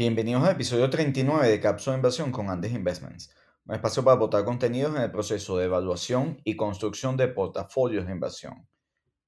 Bienvenidos 0.00 0.42
al 0.44 0.52
episodio 0.52 0.88
39 0.88 1.46
de 1.46 1.60
Cápsula 1.60 1.92
de 1.92 1.98
Inversión 1.98 2.32
con 2.32 2.48
Andes 2.48 2.72
Investments, 2.72 3.34
un 3.66 3.74
espacio 3.74 4.02
para 4.02 4.16
aportar 4.16 4.46
contenidos 4.46 4.96
en 4.96 5.02
el 5.02 5.10
proceso 5.10 5.58
de 5.58 5.66
evaluación 5.66 6.40
y 6.42 6.56
construcción 6.56 7.18
de 7.18 7.28
portafolios 7.28 8.06
de 8.06 8.12
inversión, 8.12 8.66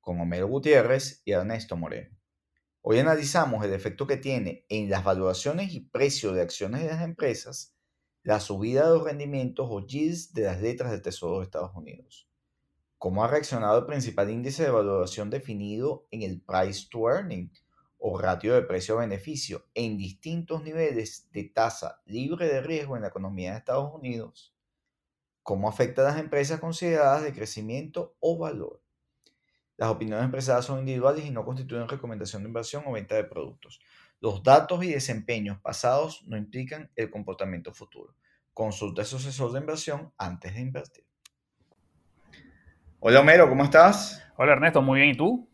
con 0.01 0.19
Homero 0.19 0.49
Gutiérrez 0.49 1.21
y 1.27 1.33
Ernesto 1.33 1.77
Moreno. 1.77 2.17
Hoy 2.81 2.99
analizamos 2.99 3.63
el 3.67 3.75
efecto 3.75 4.07
que 4.07 4.17
tiene 4.17 4.65
en 4.71 4.89
las 4.89 5.05
valoraciones 5.05 5.75
y 5.75 5.81
precios 5.81 6.35
de 6.35 6.41
acciones 6.41 6.81
de 6.81 6.89
las 6.89 7.03
empresas 7.03 7.77
la 8.23 8.41
subida 8.41 8.85
de 8.85 8.97
los 8.97 9.05
rendimientos 9.05 9.69
o 9.71 9.87
yields 9.87 10.33
de 10.33 10.45
las 10.45 10.63
letras 10.63 10.91
del 10.91 11.03
Tesoro 11.03 11.41
de 11.41 11.45
Estados 11.45 11.73
Unidos. 11.75 12.31
Cómo 12.97 13.23
ha 13.23 13.29
reaccionado 13.29 13.79
el 13.81 13.85
principal 13.85 14.31
índice 14.31 14.63
de 14.63 14.71
valoración 14.71 15.29
definido 15.29 16.07
en 16.11 16.23
el 16.23 16.41
Price 16.41 16.89
to 16.91 17.11
Earning 17.11 17.53
o 18.05 18.19
ratio 18.19 18.55
de 18.55 18.63
precio-beneficio 18.63 19.65
en 19.75 19.97
distintos 19.97 20.65
niveles 20.65 21.29
de 21.31 21.45
tasa 21.45 22.03
libre 22.05 22.49
de 22.49 22.61
riesgo 22.61 22.97
en 22.97 23.03
la 23.03 23.09
economía 23.09 23.53
de 23.53 23.59
Estados 23.59 23.95
Unidos, 23.95 24.53
cómo 25.45 25.69
afecta 25.69 26.03
a 26.03 26.07
las 26.07 26.19
empresas 26.19 26.59
consideradas 26.59 27.23
de 27.23 27.33
crecimiento 27.33 28.17
o 28.19 28.37
valor. 28.37 28.83
Las 29.77 29.89
opiniones 29.89 30.25
expresadas 30.25 30.65
son 30.65 30.81
individuales 30.81 31.25
y 31.25 31.31
no 31.31 31.45
constituyen 31.45 31.89
recomendación 31.89 32.43
de 32.43 32.49
inversión 32.49 32.83
o 32.87 32.93
venta 32.93 33.15
de 33.15 33.23
productos. 33.23 33.79
Los 34.19 34.43
datos 34.43 34.83
y 34.83 34.89
desempeños 34.89 35.61
pasados 35.61 36.25
no 36.27 36.37
implican 36.37 36.91
el 36.97 37.09
comportamiento 37.09 37.73
futuro. 37.73 38.17
Consulta 38.53 39.03
a 39.03 39.05
su 39.05 39.17
asesor 39.17 39.53
de 39.53 39.61
inversión 39.61 40.13
antes 40.19 40.53
de 40.55 40.61
invertir. 40.61 41.05
Hola 42.99 43.21
Homero, 43.21 43.49
¿cómo 43.49 43.63
estás? 43.63 44.25
Hola 44.37 44.55
Ernesto, 44.55 44.83
muy 44.83 44.99
bien. 44.99 45.11
¿Y 45.11 45.17
tú? 45.17 45.49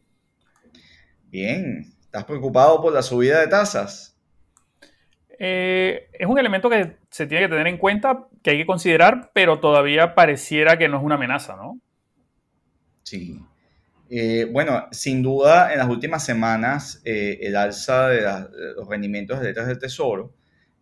Bien, 1.25 1.98
¿Estás 2.09 2.25
preocupado 2.25 2.81
por 2.81 2.91
la 2.95 3.03
subida 3.03 3.39
de 3.41 3.49
tasas? 3.49 4.17
Eh, 5.39 6.09
es 6.15 6.27
un 6.27 6.39
elemento 6.39 6.71
que 6.71 6.97
se 7.11 7.27
tiene 7.27 7.45
que 7.45 7.51
tener 7.51 7.67
en 7.67 7.77
cuenta, 7.77 8.29
que 8.43 8.53
hay 8.53 8.57
que 8.57 8.65
considerar, 8.65 9.31
pero 9.35 9.61
todavía 9.61 10.15
pareciera 10.15 10.79
que 10.79 10.89
no 10.89 10.97
es 10.97 11.05
una 11.05 11.17
amenaza, 11.17 11.55
¿no? 11.57 11.79
Sí. 13.03 13.39
Eh, 14.09 14.49
bueno, 14.51 14.89
sin 14.91 15.23
duda, 15.23 15.71
en 15.71 15.81
las 15.81 15.89
últimas 15.91 16.25
semanas, 16.25 17.03
eh, 17.05 17.41
el 17.43 17.55
alza 17.57 18.09
de, 18.09 18.23
los 18.75 18.89
rendimientos 18.89 19.39
de 19.41 19.49
letras 19.49 19.67
del 19.67 19.79
Tesoro, 19.79 20.35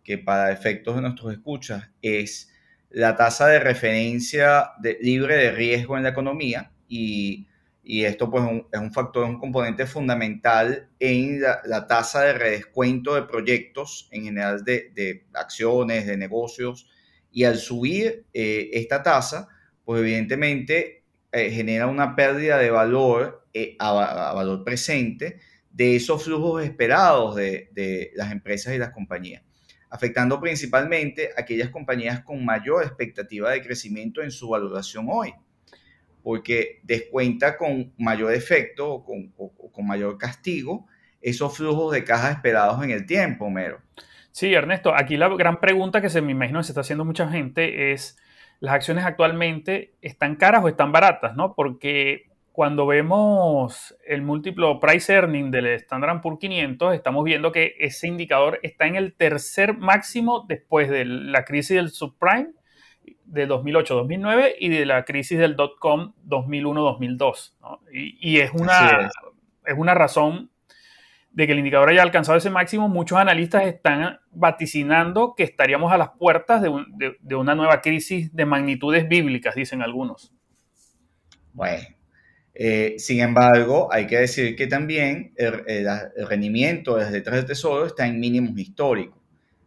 que 0.05 0.17
para 0.17 0.53
efectos 0.53 0.95
de 0.95 1.01
nuestros 1.01 1.33
escuchas 1.33 1.89
es 2.01 2.53
la 2.89 3.17
tasa 3.17 3.47
de 3.47 3.59
referencia 3.59 4.71
libre 5.01 5.35
de 5.35 5.51
riesgo 5.51 5.97
en 5.97 6.03
la 6.03 6.09
economía 6.09 6.71
y 6.87 7.47
y 7.89 8.03
esto 8.03 8.29
pues 8.29 8.43
es 8.73 8.79
un 8.81 8.91
factor, 8.91 9.23
un 9.23 9.39
componente 9.39 9.85
fundamental 9.85 10.89
en 10.99 11.39
la, 11.41 11.87
tasa 11.87 12.21
de 12.23 12.33
redescuento 12.33 13.15
de 13.15 13.23
proyectos, 13.23 14.09
en 14.11 14.25
general 14.25 14.65
de, 14.65 15.25
acciones, 15.33 16.05
de 16.05 16.17
negocios, 16.17 16.89
y 17.31 17.45
al 17.45 17.57
subir 17.57 18.25
eh, 18.33 18.71
esta 18.73 19.03
tasa, 19.03 19.47
pues 19.85 20.01
evidentemente 20.01 21.05
eh, 21.31 21.49
genera 21.49 21.87
una 21.87 22.13
pérdida 22.13 22.57
de 22.57 22.71
valor 22.71 23.47
eh, 23.53 23.77
a, 23.79 24.33
valor 24.33 24.65
presente 24.65 25.39
de 25.71 25.95
esos 25.95 26.25
flujos 26.25 26.65
esperados 26.65 27.37
de, 27.37 27.69
de 27.71 28.11
las 28.15 28.33
empresas 28.33 28.75
y 28.75 28.79
las 28.79 28.91
compañías, 28.91 29.43
afectando 29.89 30.41
principalmente 30.41 31.29
a 31.37 31.41
aquellas 31.41 31.69
compañías 31.69 32.19
con 32.19 32.43
mayor 32.43 32.83
expectativa 32.83 33.51
de 33.51 33.61
crecimiento 33.61 34.21
en 34.21 34.31
su 34.31 34.49
valoración 34.49 35.07
hoy 35.09 35.33
porque 36.23 36.79
descuenta 36.83 37.57
con 37.57 37.93
mayor 37.97 38.33
efecto 38.33 38.93
o 38.93 39.05
con, 39.05 39.85
mayor 39.85 40.17
castigo 40.17 40.87
esos 41.21 41.55
flujos 41.55 41.93
de 41.93 42.03
caja 42.03 42.31
esperados 42.31 42.83
en 42.83 42.91
el 42.91 43.05
tiempo, 43.05 43.49
Mero. 43.49 43.79
Sí, 44.31 44.53
Ernesto, 44.53 44.93
aquí 44.95 45.17
la 45.17 45.29
gran 45.29 45.59
pregunta 45.59 46.01
que 46.01 46.09
se 46.09 46.21
me 46.21 46.31
imagino 46.31 46.59
que 46.59 46.65
se 46.65 46.71
está 46.71 46.81
haciendo 46.81 47.05
mucha 47.05 47.29
gente 47.29 47.91
es, 47.91 48.17
¿las 48.59 48.73
acciones 48.73 49.05
actualmente 49.05 49.93
están 50.01 50.35
caras 50.35 50.63
o 50.63 50.67
están 50.67 50.91
baratas? 50.91 51.35
¿no? 51.35 51.53
Porque 51.55 52.27
cuando 52.51 52.87
vemos 52.87 53.95
el 54.07 54.23
múltiplo 54.23 54.79
price 54.79 55.13
earning 55.13 55.51
del 55.51 55.67
Standard 55.67 56.21
Poor's 56.21 56.39
500, 56.39 56.95
estamos 56.95 57.23
viendo 57.23 57.51
que 57.51 57.75
ese 57.79 58.07
indicador 58.07 58.59
está 58.63 58.87
en 58.87 58.95
el 58.95 59.13
tercer 59.13 59.77
máximo 59.77 60.45
después 60.47 60.89
de 60.89 61.05
la 61.05 61.45
crisis 61.45 61.75
del 61.75 61.89
subprime 61.89 62.56
de 63.25 63.47
2008-2009 63.47 64.55
y 64.59 64.69
de 64.69 64.85
la 64.85 65.05
crisis 65.05 65.37
del 65.37 65.55
dot-com 65.55 66.13
2001-2002. 66.27 67.53
Y, 67.91 68.39
es, 68.39 68.51
una, 68.53 69.09
es. 69.65 69.75
una 69.77 69.93
razón 69.93 70.49
de 71.31 71.45
que 71.45 71.53
el 71.53 71.59
indicador 71.59 71.89
haya 71.89 72.01
alcanzado 72.01 72.37
ese 72.37 72.49
máximo. 72.49 72.89
Muchos 72.89 73.17
analistas 73.17 73.65
están 73.65 74.19
vaticinando 74.31 75.35
que 75.35 75.43
estaríamos 75.43 75.91
a 75.91 75.97
las 75.97 76.09
puertas 76.17 76.61
de, 76.61 77.35
una 77.35 77.53
nueva 77.53 77.81
crisis 77.81 78.33
de 78.33 78.45
magnitudes 78.45 79.07
bíblicas, 79.07 79.55
dicen 79.55 79.81
algunos. 79.81 80.33
Bueno, 81.53 81.83
eh, 82.53 82.95
sin 82.97 83.19
embargo, 83.19 83.89
hay 83.91 84.07
que 84.07 84.17
decir 84.17 84.55
que 84.55 84.67
también 84.67 85.33
el, 85.35 85.63
el 85.67 86.27
rendimiento 86.27 86.95
de 86.95 87.03
las 87.03 87.11
letras 87.11 87.45
tesoro 87.45 87.85
está 87.85 88.07
en 88.07 88.19
mínimos 88.19 88.57
históricos. 88.57 89.19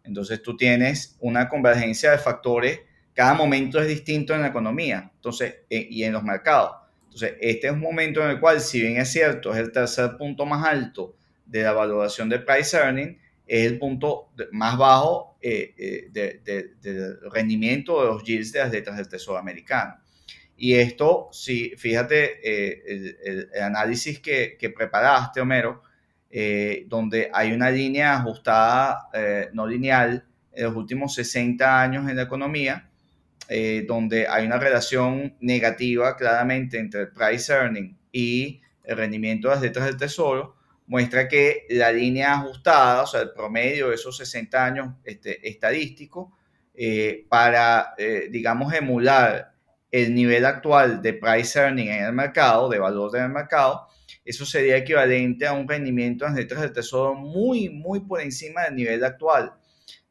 Entonces 0.02 0.42
tú 0.42 0.56
tienes 0.56 1.16
una 1.20 1.48
convergencia 1.48 2.10
de 2.10 2.18
factores 2.18 2.80
cada 3.20 3.34
momento 3.34 3.78
es 3.78 3.86
distinto 3.86 4.34
en 4.34 4.41
la 4.41 4.47
economía 4.47 5.10
entonces, 5.14 5.56
eh, 5.69 5.86
y 5.91 6.04
en 6.04 6.14
los 6.14 6.22
mercados. 6.22 6.70
Entonces, 7.04 7.34
este 7.38 7.66
es 7.66 7.72
un 7.75 7.81
momento 7.81 8.25
en 8.25 8.31
el 8.31 8.41
cual, 8.41 8.62
si 8.62 8.81
bien 8.81 8.97
es 8.97 9.12
cierto, 9.12 9.53
es 9.53 9.58
el 9.58 9.72
tercer 9.72 10.16
punto 10.16 10.47
más 10.47 10.66
alto 10.66 11.16
de 11.44 11.62
la 11.62 11.72
valoración 11.72 12.30
de 12.30 12.38
price 12.38 12.75
earning, 12.75 13.19
es 13.47 13.66
el 13.66 13.78
punto 13.78 14.30
más 14.53 14.78
bajo 14.78 15.36
eh, 15.42 15.75
eh, 15.76 16.09
del 16.10 16.41
de, 16.80 17.16
rendimiento 17.30 18.00
de 18.00 18.06
los 18.06 18.25
yields 18.25 18.53
de 18.53 18.60
las 18.60 18.72
letras 18.72 18.97
del 18.97 19.10
Tesoro 19.10 19.36
americano. 19.36 19.97
Y 20.56 20.76
esto, 20.76 21.28
si 21.30 21.76
fíjate, 21.76 22.41
el, 22.91 23.50
análisis 23.62 24.19
que, 24.20 24.56
que, 24.59 24.70
preparaste, 24.70 25.42
Homero, 25.42 25.82
donde 26.86 27.28
hay 27.34 27.53
una 27.53 27.70
línea 27.70 28.14
ajustada 28.14 29.10
no 29.53 29.66
lineal 29.66 30.25
en 30.54 30.64
los 30.64 30.75
últimos 30.75 31.12
60 31.12 31.82
años 31.82 32.09
en 32.09 32.16
la 32.16 32.22
economía, 32.22 32.89
eh, 33.52 33.84
donde 33.84 34.28
hay 34.28 34.46
una 34.46 34.60
relación 34.60 35.36
negativa 35.40 36.16
claramente 36.16 36.78
entre 36.78 37.00
el 37.00 37.08
price 37.08 37.52
earning 37.52 37.98
y 38.12 38.60
el 38.84 38.96
rendimiento 38.96 39.48
de 39.48 39.54
las 39.54 39.62
letras 39.64 39.86
del 39.86 39.96
tesoro, 39.96 40.54
muestra 40.86 41.26
que 41.26 41.66
la 41.68 41.90
línea 41.90 42.34
ajustada, 42.34 43.02
o 43.02 43.06
sea, 43.08 43.22
el 43.22 43.32
promedio 43.32 43.88
de 43.88 43.96
esos 43.96 44.16
60 44.18 44.64
años 44.64 44.94
este, 45.02 45.48
estadístico, 45.48 46.32
eh, 46.76 47.26
para, 47.28 47.94
eh, 47.98 48.28
digamos, 48.30 48.72
emular 48.72 49.52
el 49.90 50.14
nivel 50.14 50.46
actual 50.46 51.02
de 51.02 51.14
price 51.14 51.58
earning 51.58 51.88
en 51.88 52.04
el 52.04 52.12
mercado, 52.12 52.68
de 52.68 52.78
valor 52.78 53.10
del 53.10 53.30
mercado, 53.30 53.88
eso 54.24 54.46
sería 54.46 54.76
equivalente 54.76 55.48
a 55.48 55.54
un 55.54 55.66
rendimiento 55.66 56.24
en 56.24 56.34
las 56.34 56.38
letras 56.38 56.60
del 56.60 56.72
tesoro 56.72 57.16
muy, 57.16 57.68
muy 57.68 57.98
por 57.98 58.20
encima 58.20 58.62
del 58.62 58.76
nivel 58.76 59.02
actual 59.02 59.54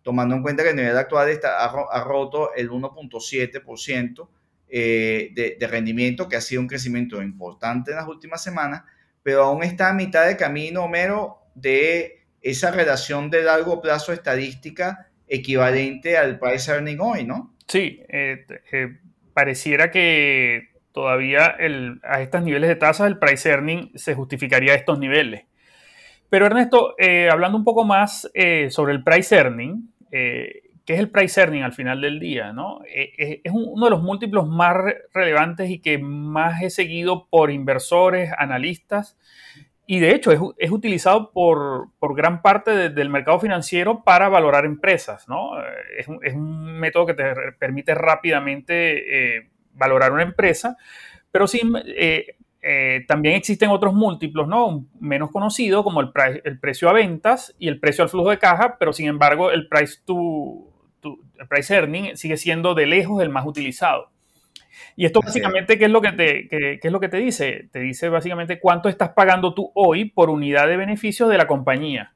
tomando 0.03 0.35
en 0.35 0.41
cuenta 0.41 0.63
que 0.63 0.69
el 0.69 0.75
nivel 0.75 0.97
actual 0.97 1.29
está, 1.29 1.63
ha, 1.63 2.03
roto 2.03 2.53
el 2.55 2.69
1.7% 2.69 4.27
eh, 4.69 5.29
de, 5.33 5.57
de, 5.59 5.67
rendimiento, 5.67 6.27
que 6.29 6.35
ha 6.35 6.41
sido 6.41 6.61
un 6.61 6.67
crecimiento 6.67 7.21
importante 7.21 7.91
en 7.91 7.97
las 7.97 8.07
últimas 8.07 8.41
semanas, 8.41 8.83
pero 9.23 9.43
aún 9.43 9.63
está 9.63 9.89
a 9.89 9.93
mitad 9.93 10.27
de 10.27 10.37
camino, 10.37 10.83
Homero, 10.83 11.39
de 11.55 12.23
esa 12.41 12.71
relación 12.71 13.29
de 13.29 13.43
largo 13.43 13.81
plazo 13.81 14.13
estadística 14.13 15.09
equivalente 15.27 16.17
al 16.17 16.39
price 16.39 16.71
earning 16.71 16.99
hoy, 16.99 17.25
¿no? 17.25 17.55
Sí, 17.67 18.01
eh, 18.09 18.45
eh, 18.71 18.97
pareciera 19.33 19.91
que 19.91 20.69
todavía 20.91 21.55
a 22.03 22.21
estos 22.21 22.43
niveles 22.43 22.69
de 22.69 22.75
tasas 22.75 23.07
el 23.07 23.19
price 23.19 23.49
earning 23.49 23.91
se 23.95 24.15
justificaría 24.15 24.73
a 24.73 24.75
estos 24.75 24.99
niveles. 24.99 25.43
Pero 26.29 26.45
Ernesto, 26.45 26.95
hablando 27.31 27.57
un 27.57 27.63
poco 27.63 27.83
más 27.83 28.29
sobre 28.69 28.93
el 28.93 29.03
price 29.03 29.35
earning, 29.35 29.89
eh, 30.11 30.63
que 30.85 30.95
es 30.95 30.99
el 30.99 31.11
price 31.11 31.39
earning 31.39 31.61
al 31.61 31.73
final 31.73 32.01
del 32.01 32.19
día, 32.19 32.51
¿no? 32.51 32.81
Eh, 32.87 33.13
eh, 33.19 33.41
es 33.43 33.51
uno 33.53 33.85
de 33.85 33.91
los 33.91 34.01
múltiplos 34.01 34.47
más 34.47 34.75
relevantes 35.13 35.69
y 35.69 35.79
que 35.79 35.99
más 35.99 36.63
he 36.63 36.71
seguido 36.71 37.27
por 37.29 37.51
inversores, 37.51 38.31
analistas, 38.35 39.15
y 39.85 39.99
de 39.99 40.15
hecho 40.15 40.31
es, 40.57 40.71
utilizado 40.71 41.31
por, 41.31 41.89
gran 42.15 42.41
parte 42.41 42.89
del 42.89 43.09
mercado 43.09 43.39
financiero 43.39 44.03
para 44.03 44.29
valorar 44.29 44.65
empresas, 44.65 45.27
¿no? 45.27 45.51
Es 45.97 46.07
un, 46.07 46.79
método 46.79 47.05
que 47.07 47.13
te 47.13 47.23
permite 47.59 47.93
rápidamente 47.93 49.49
valorar 49.73 50.11
una 50.11 50.23
empresa, 50.23 50.75
pero 51.31 51.47
sí, 51.47 51.61
también 53.07 53.35
existen 53.35 53.69
otros 53.69 53.93
múltiplos, 53.93 54.47
¿no? 54.47 54.85
Menos 54.99 55.31
conocidos, 55.31 55.83
como 55.83 56.01
el, 56.01 56.11
el, 56.43 56.59
precio 56.59 56.89
a 56.89 56.93
ventas 56.93 57.55
y 57.57 57.67
el 57.67 57.79
precio 57.79 58.03
al 58.03 58.09
flujo 58.09 58.29
de 58.29 58.37
caja, 58.37 58.77
pero 58.77 58.91
sin 58.93 59.07
embargo 59.07 59.51
el 59.51 59.67
price 59.67 59.99
to, 60.05 60.69
el 61.39 61.47
price 61.47 61.73
earning 61.73 62.17
sigue 62.17 62.37
siendo 62.37 62.75
de 62.75 62.85
lejos 62.85 63.21
el 63.21 63.29
más 63.29 63.45
utilizado. 63.45 64.09
Y 64.95 65.05
esto 65.05 65.21
básicamente, 65.21 65.77
¿qué 65.77 65.85
es, 65.85 65.91
lo 65.91 66.01
que 66.01 66.11
te, 66.11 66.47
qué, 66.47 66.79
es 66.81 66.91
lo 66.91 66.99
que 66.99 67.09
te 67.09 67.17
dice? 67.17 67.69
Te 67.71 67.79
dice 67.79 68.09
básicamente 68.09 68.59
cuánto 68.59 68.89
estás 68.89 69.09
pagando 69.09 69.53
tú 69.53 69.71
hoy 69.73 70.05
por 70.05 70.29
unidad 70.29 70.67
de 70.67 70.77
beneficios 70.77 71.29
de 71.29 71.37
la 71.37 71.47
compañía. 71.47 72.13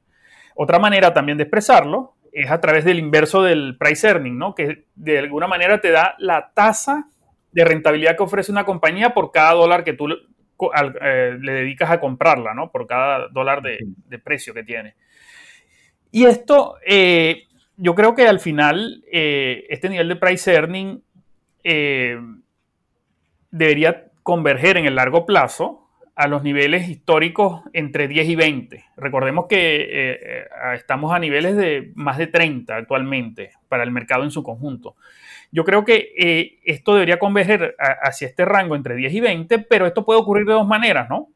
Otra 0.54 0.78
manera 0.78 1.14
también 1.14 1.38
de 1.38 1.44
expresarlo 1.44 2.14
es 2.32 2.50
a 2.50 2.60
través 2.60 2.84
del 2.84 2.98
inverso 2.98 3.42
del 3.42 3.76
price 3.78 4.06
earning, 4.06 4.38
¿no? 4.38 4.54
Que 4.54 4.84
de 4.94 5.18
alguna 5.18 5.46
manera 5.46 5.80
te 5.80 5.90
da 5.90 6.14
la 6.18 6.52
tasa 6.54 7.08
de 7.52 7.64
rentabilidad 7.64 8.16
que 8.16 8.22
ofrece 8.22 8.50
una 8.50 8.64
compañía 8.64 9.14
por 9.14 9.30
cada 9.30 9.52
dólar 9.52 9.84
que 9.84 9.92
tú 9.92 10.08
eh, 11.00 11.38
le 11.40 11.52
dedicas 11.52 11.90
a 11.90 12.00
comprarla, 12.00 12.54
¿no? 12.54 12.70
Por 12.70 12.86
cada 12.86 13.28
dólar 13.28 13.62
de, 13.62 14.18
precio 14.18 14.54
que 14.54 14.64
tiene. 14.64 14.94
Y 16.10 16.24
esto, 16.26 16.76
eh, 16.86 17.48
yo 17.76 17.94
creo 17.94 18.14
que 18.14 18.26
al 18.26 18.40
final, 18.40 19.04
eh, 19.10 19.66
este 19.68 19.88
nivel 19.88 20.08
de 20.08 20.16
price 20.16 20.52
earning 20.52 21.02
debería 23.50 24.10
converger 24.22 24.76
en 24.76 24.86
el 24.86 24.96
largo 24.96 25.24
plazo 25.24 25.83
a 26.16 26.28
los 26.28 26.42
niveles 26.42 26.88
históricos 26.88 27.62
entre 27.72 28.08
10 28.08 28.28
y 28.28 28.36
20. 28.36 28.84
Recordemos 28.96 29.46
que 29.48 30.46
estamos 30.74 31.12
a 31.12 31.18
niveles 31.18 31.56
de 31.56 31.92
más 31.94 32.18
de 32.18 32.28
30 32.28 32.76
actualmente 32.76 33.50
para 33.68 33.82
el 33.82 33.90
mercado 33.90 34.22
en 34.22 34.30
su 34.30 34.42
conjunto. 34.42 34.94
Yo 35.54 35.64
creo 35.64 35.84
que 35.84 36.12
eh, 36.18 36.58
esto 36.64 36.94
debería 36.94 37.20
converger 37.20 37.76
hacia 37.78 38.26
este 38.26 38.44
rango 38.44 38.74
entre 38.74 38.96
10 38.96 39.14
y 39.14 39.20
20, 39.20 39.58
pero 39.60 39.86
esto 39.86 40.04
puede 40.04 40.18
ocurrir 40.18 40.46
de 40.46 40.52
dos 40.52 40.66
maneras, 40.66 41.08
¿no? 41.08 41.28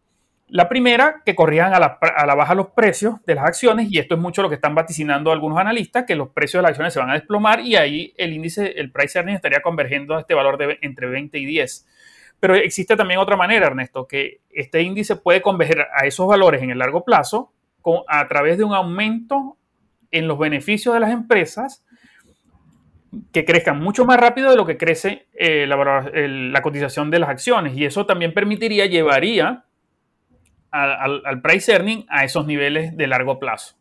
La 0.49 0.69
primera, 0.69 1.23
que 1.25 1.37
corrijan 1.37 1.73
a 1.73 1.79
la, 1.79 2.35
baja 2.35 2.55
los 2.57 2.71
precios 2.71 3.25
de 3.27 3.37
las 3.37 3.45
acciones, 3.45 3.89
y 3.93 3.99
esto 3.99 4.17
es 4.17 4.21
mucho 4.21 4.43
lo 4.43 4.49
que 4.49 4.57
están 4.57 4.75
vaticinando 4.75 5.31
algunos 5.31 5.59
analistas, 5.59 6.05
que 6.05 6.17
los 6.17 6.31
precios 6.31 6.59
de 6.59 6.63
las 6.63 6.71
acciones 6.71 6.95
se 6.95 6.99
van 6.99 7.11
a 7.11 7.15
desplomar 7.15 7.61
y 7.61 7.77
ahí 7.77 8.13
el 8.17 8.33
índice, 8.33 8.73
el 8.81 8.91
price 8.91 9.19
earning 9.19 9.37
estaría 9.37 9.61
convergiendo 9.61 10.17
a 10.17 10.21
este 10.21 10.35
valor 10.35 10.59
de 10.59 10.79
entre 10.81 11.07
20 11.07 11.39
y 11.39 11.45
10. 11.45 11.87
Pero 12.40 12.55
existe 12.55 12.96
también 12.96 13.20
otra 13.20 13.37
manera, 13.37 13.67
Ernesto, 13.67 14.06
que 14.06 14.40
este 14.50 14.82
índice 14.82 15.17
puede 15.17 15.43
converger 15.43 15.87
a 15.94 16.06
esos 16.06 16.26
valores 16.26 16.62
en 16.62 16.70
el 16.70 16.79
largo 16.79 17.05
plazo 17.05 17.52
a 18.06 18.29
través 18.29 18.58
de 18.58 18.64
un 18.64 18.75
aumento 18.75 19.56
en 20.11 20.29
los 20.29 20.38
beneficios 20.38 20.94
de 20.94 21.00
las 21.00 21.11
empresas 21.11 21.85
que 23.32 23.44
crezcan 23.44 23.81
mucho 23.81 24.05
más 24.05 24.19
rápido 24.19 24.50
de 24.50 24.56
lo 24.56 24.67
que 24.67 24.76
crece 24.76 25.26
eh, 25.32 25.67
la, 25.67 26.62
cotización 26.62 27.11
de 27.11 27.19
las 27.19 27.31
acciones. 27.31 27.76
Y 27.76 27.85
eso 27.85 28.06
también 28.06 28.35
permitiría, 28.35 28.87
llevaría 28.87 29.64
al, 30.70 31.41
price 31.43 31.73
earning 31.73 32.05
a 32.08 32.25
esos 32.25 32.46
niveles 32.46 32.96
de 32.96 33.06
largo 33.06 33.38
plazo. 33.38 33.76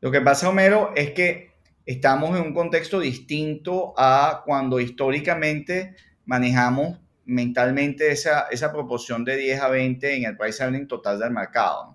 Lo 0.00 0.10
que 0.10 0.20
pasa, 0.20 0.48
Homero, 0.48 0.92
es 0.94 1.12
que 1.12 1.52
estamos 1.86 2.38
en 2.38 2.44
un 2.44 2.54
contexto 2.54 3.00
distinto 3.00 3.94
a 3.96 4.42
cuando 4.44 4.78
históricamente 4.78 5.96
manejamos 6.26 7.00
mentalmente 7.28 8.10
esa, 8.10 8.48
esa 8.50 8.72
proporción 8.72 9.22
de 9.22 9.36
10 9.36 9.60
a 9.60 9.68
20 9.68 10.16
en 10.16 10.24
el 10.24 10.36
price 10.36 10.62
earning 10.62 10.88
total 10.88 11.20
del 11.20 11.30
mercado. 11.30 11.94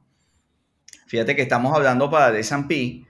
Fíjate 1.07 1.35
que 1.35 1.41
estamos 1.41 1.75
hablando 1.75 2.09
para 2.09 2.29
el 2.29 2.35
S&P, 2.37 3.03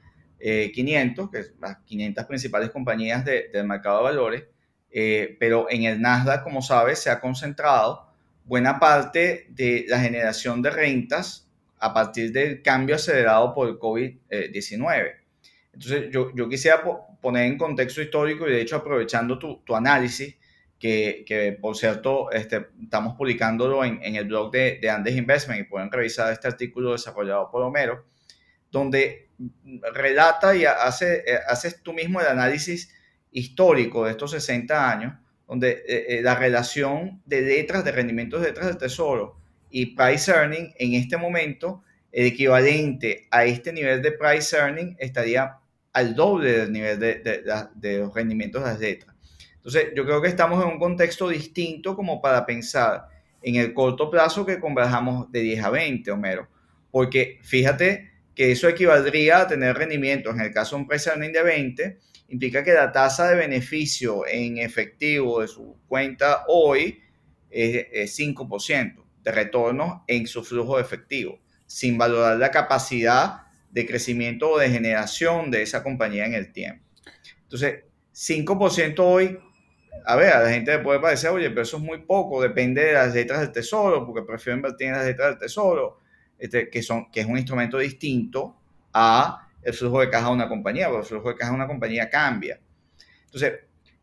500, 0.73 1.25
eh, 1.25 1.29
que 1.31 1.39
es 1.39 1.53
las 1.59 1.77
500 1.85 2.25
principales 2.25 2.69
compañías 2.69 3.25
del 3.25 3.67
mercado 3.67 3.97
de 3.97 4.03
valores, 4.03 4.43
eh, 4.89 5.35
pero 5.37 5.69
en 5.69 5.83
el 5.83 6.01
Nasdaq, 6.01 6.43
como 6.43 6.61
sabes, 6.61 6.99
se 6.99 7.09
ha 7.09 7.19
concentrado 7.19 8.07
buena 8.45 8.79
parte 8.79 9.47
de 9.49 9.85
la 9.87 9.99
generación 9.99 10.61
de 10.61 10.69
rentas 10.69 11.49
a 11.79 11.93
partir 11.93 12.31
del 12.31 12.61
cambio 12.61 12.95
acelerado 12.95 13.53
por 13.53 13.67
el 13.67 13.77
COVID-19. 13.77 15.15
Entonces, 15.73 16.09
yo, 16.09 16.33
yo, 16.33 16.47
quisiera 16.47 16.81
poner 17.21 17.45
en 17.45 17.57
contexto 17.57 18.01
histórico 18.01 18.47
y 18.47 18.53
de 18.53 18.61
hecho 18.61 18.77
aprovechando 18.77 19.37
tu, 19.37 19.61
tu 19.65 19.75
análisis, 19.75 20.35
que, 20.83 21.23
que, 21.25 21.53
por 21.53 21.77
cierto 21.77 22.29
este, 22.33 22.67
estamos 22.83 23.15
publicándolo 23.15 23.85
en, 23.85 24.03
en 24.03 24.17
el 24.17 24.25
blog 24.25 24.51
de, 24.51 24.79
de, 24.81 24.89
Andes 24.89 25.15
Investment 25.15 25.61
y 25.61 25.63
pueden 25.63 25.89
revisar 25.89 26.33
este 26.33 26.49
artículo 26.49 26.91
desarrollado 26.91 27.49
por 27.49 27.63
Homero, 27.63 28.03
donde 28.69 29.29
relata 29.93 30.53
y 30.53 30.65
hace, 30.65 31.23
eh, 31.25 31.39
haces 31.47 31.81
tú 31.83 31.93
mismo 31.93 32.19
el 32.19 32.27
análisis 32.27 32.93
histórico 33.31 34.03
de 34.03 34.11
estos 34.11 34.31
60 34.31 34.91
años, 34.91 35.13
donde 35.47 35.71
eh, 35.87 36.17
eh, 36.17 36.21
la 36.21 36.35
relación 36.35 37.21
de 37.25 37.43
letras, 37.43 37.85
de 37.85 37.91
rendimientos 37.93 38.41
de 38.41 38.47
letras 38.47 38.67
del 38.67 38.77
tesoro 38.77 39.37
y 39.69 39.95
price 39.95 40.29
earning 40.29 40.73
en 40.79 40.95
este 40.95 41.15
momento, 41.15 41.81
el 42.11 42.25
equivalente 42.25 43.29
a 43.31 43.45
este 43.45 43.71
nivel 43.71 44.01
de 44.01 44.11
price 44.11 44.53
earning 44.53 44.97
estaría 44.99 45.59
al 45.93 46.13
doble 46.13 46.51
del 46.51 46.73
nivel 46.73 46.99
de, 46.99 47.19
de, 47.19 47.43
de 47.73 47.99
los 47.99 48.13
rendimientos 48.13 48.65
de 48.65 48.69
las 48.69 48.79
letras. 48.81 49.12
Entonces, 49.65 49.93
yo 49.95 50.03
creo 50.03 50.21
que 50.21 50.27
estamos 50.27 50.61
en 50.61 50.71
un 50.71 50.77
contexto 50.77 51.29
distinto 51.29 51.95
como 51.95 52.21
para 52.21 52.45
pensar 52.45 53.07
en 53.41 53.55
el 53.55 53.73
corto 53.73 54.09
plazo 54.11 54.45
que 54.45 54.59
converjamos 54.59 55.31
de 55.31 55.39
10 55.39 55.63
a 55.63 55.69
20, 55.69 56.11
Homero. 56.11 56.49
Porque 56.91 57.39
fíjate 57.43 58.11
que 58.35 58.51
eso 58.51 58.67
equivaldría 58.67 59.39
a 59.39 59.47
tener 59.47 59.77
rendimientos, 59.77 60.35
en 60.35 60.41
el 60.41 60.51
caso 60.51 60.75
de 60.75 60.81
un 60.81 60.87
price 60.87 61.09
earning 61.09 61.31
de 61.31 61.43
20, 61.43 61.99
implica 62.27 62.61
que 62.61 62.73
la 62.73 62.91
tasa 62.91 63.29
de 63.29 63.37
beneficio 63.37 64.27
en 64.27 64.57
efectivo 64.57 65.39
de 65.39 65.47
su 65.47 65.77
cuenta 65.87 66.43
hoy 66.49 66.99
es, 67.49 68.19
5% 68.19 69.01
de 69.23 69.31
retorno 69.31 70.03
en 70.07 70.27
su 70.27 70.43
flujo 70.43 70.75
de 70.75 70.81
efectivo, 70.81 71.39
sin 71.65 71.97
valorar 71.97 72.37
la 72.37 72.51
capacidad 72.51 73.43
de 73.71 73.85
crecimiento 73.85 74.51
o 74.51 74.59
de 74.59 74.69
generación 74.69 75.51
de 75.51 75.61
esa 75.61 75.83
compañía 75.83 76.25
en 76.25 76.33
el 76.33 76.51
tiempo. 76.51 76.83
Entonces, 77.43 77.85
5% 78.13 78.99
hoy, 78.99 79.39
a 80.05 80.15
ver, 80.15 80.33
a 80.33 80.43
la 80.43 80.49
gente 80.49 80.71
le 80.71 80.79
puede 80.79 80.99
parecer, 80.99 81.29
oye, 81.29 81.49
pero 81.49 81.61
eso 81.61 81.77
es 81.77 81.83
muy 81.83 81.99
poco, 81.99 82.41
depende 82.41 82.83
de 82.83 82.93
las 82.93 83.13
letras 83.13 83.39
del 83.41 83.51
tesoro, 83.51 84.05
porque 84.05 84.23
prefiero 84.23 84.57
invertir 84.57 84.87
en 84.87 84.93
las 84.93 85.05
letras 85.05 85.29
del 85.29 85.37
tesoro 85.39 85.99
este, 86.37 86.69
que, 86.69 86.81
son, 86.81 87.09
que 87.11 87.21
es 87.21 87.25
un 87.25 87.37
instrumento 87.37 87.77
distinto 87.77 88.57
a 88.93 89.47
el 89.61 89.73
flujo 89.73 90.01
de 90.01 90.09
caja 90.09 90.27
de 90.27 90.33
una 90.33 90.49
compañía, 90.49 90.87
porque 90.87 91.01
el 91.01 91.07
flujo 91.07 91.29
de 91.29 91.35
caja 91.35 91.51
de 91.51 91.55
una 91.55 91.67
compañía 91.67 92.09
cambia. 92.09 92.59
Entonces, 93.25 93.53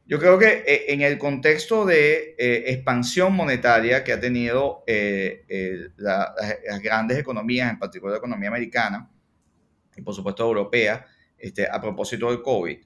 yo 0.06 0.19
creo 0.19 0.38
que 0.38 0.64
eh, 0.66 0.87
en 0.88 1.02
el 1.02 1.19
contexto 1.19 1.84
de 1.84 2.34
eh, 2.38 2.64
expansión 2.66 3.32
monetaria 3.32 4.02
que 4.02 4.12
ha 4.12 4.19
tenido 4.19 4.82
eh, 4.87 5.90
las 5.98 6.82
grandes 6.82 7.19
economías, 7.19 7.70
en 7.70 7.78
particular 7.78 8.14
la 8.14 8.19
economía 8.19 8.48
americana 8.48 9.08
y 9.94 10.02
por 10.02 10.14
supuesto 10.14 10.44
europea, 10.44 11.06
este, 11.38 11.69
a 11.70 11.81
propósito 11.81 12.28
del 12.28 12.42
COVID, 12.42 12.78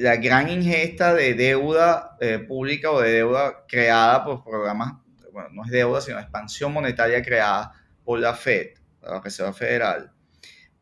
la 0.00 0.16
gran 0.16 0.48
ingesta 0.48 1.14
de 1.14 1.34
deuda 1.34 2.16
pública 2.46 2.90
o 2.90 3.00
de 3.00 3.12
deuda 3.12 3.64
creada 3.66 4.24
por 4.24 4.44
programas, 4.44 4.94
bueno, 5.32 5.48
no 5.52 5.64
es 5.64 5.70
deuda, 5.70 6.00
sino 6.00 6.18
expansión 6.18 6.72
monetaria 6.72 7.22
creada 7.22 7.72
por 8.04 8.20
la 8.20 8.34
Fed, 8.34 8.68
la 9.02 9.20
Reserva 9.20 9.52
Federal, 9.52 10.12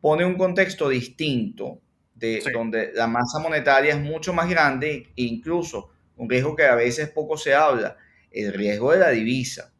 pone 0.00 0.24
un 0.24 0.36
contexto 0.36 0.88
distinto 0.88 1.80
de 2.14 2.42
donde 2.52 2.92
la 2.94 3.06
masa 3.06 3.38
monetaria 3.40 3.94
es 3.94 4.00
mucho 4.00 4.32
más 4.32 4.48
grande 4.48 5.12
e 5.16 5.22
incluso 5.22 5.90
un 6.16 6.28
riesgo 6.28 6.54
que 6.54 6.64
a 6.64 6.74
veces 6.74 7.08
poco 7.08 7.36
se 7.36 7.54
habla, 7.54 7.96
el 8.30 8.52
riesgo 8.52 8.92
de 8.92 8.98
la 8.98 9.10
divisa. 9.10 9.72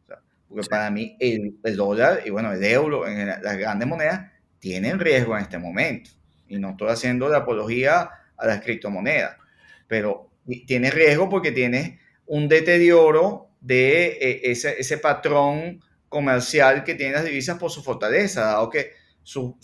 porque 0.47 0.67
para 0.67 0.89
mí 0.89 1.15
el, 1.19 1.57
dólar 1.75 2.21
y 2.25 2.29
bueno, 2.29 2.51
el 2.51 2.63
euro, 2.63 3.07
en 3.07 3.27
las 3.27 3.57
grandes 3.57 3.87
monedas, 3.87 4.31
tienen 4.59 4.99
riesgo 4.99 5.37
en 5.37 5.43
este 5.43 5.57
momento. 5.57 6.11
Y 6.47 6.59
no 6.59 6.71
estoy 6.71 6.89
haciendo 6.89 7.29
la 7.29 7.39
apología 7.39 8.09
a 8.37 8.47
las 8.47 8.61
criptomonedas, 8.61 9.37
pero 9.87 10.29
tiene 10.65 10.91
riesgo 10.91 11.29
porque 11.29 11.51
tiene 11.51 11.99
un 12.25 12.47
deterioro 12.47 13.49
de 13.61 14.07
eh, 14.07 14.41
ese, 14.43 14.75
ese 14.79 14.97
patrón 14.97 15.81
comercial 16.09 16.83
que 16.83 16.95
tienen 16.95 17.15
las 17.15 17.25
divisas 17.25 17.57
por 17.57 17.71
su 17.71 17.81
fortaleza, 17.81 18.41
dado 18.41 18.69
que 18.69 18.91
su, 19.23 19.57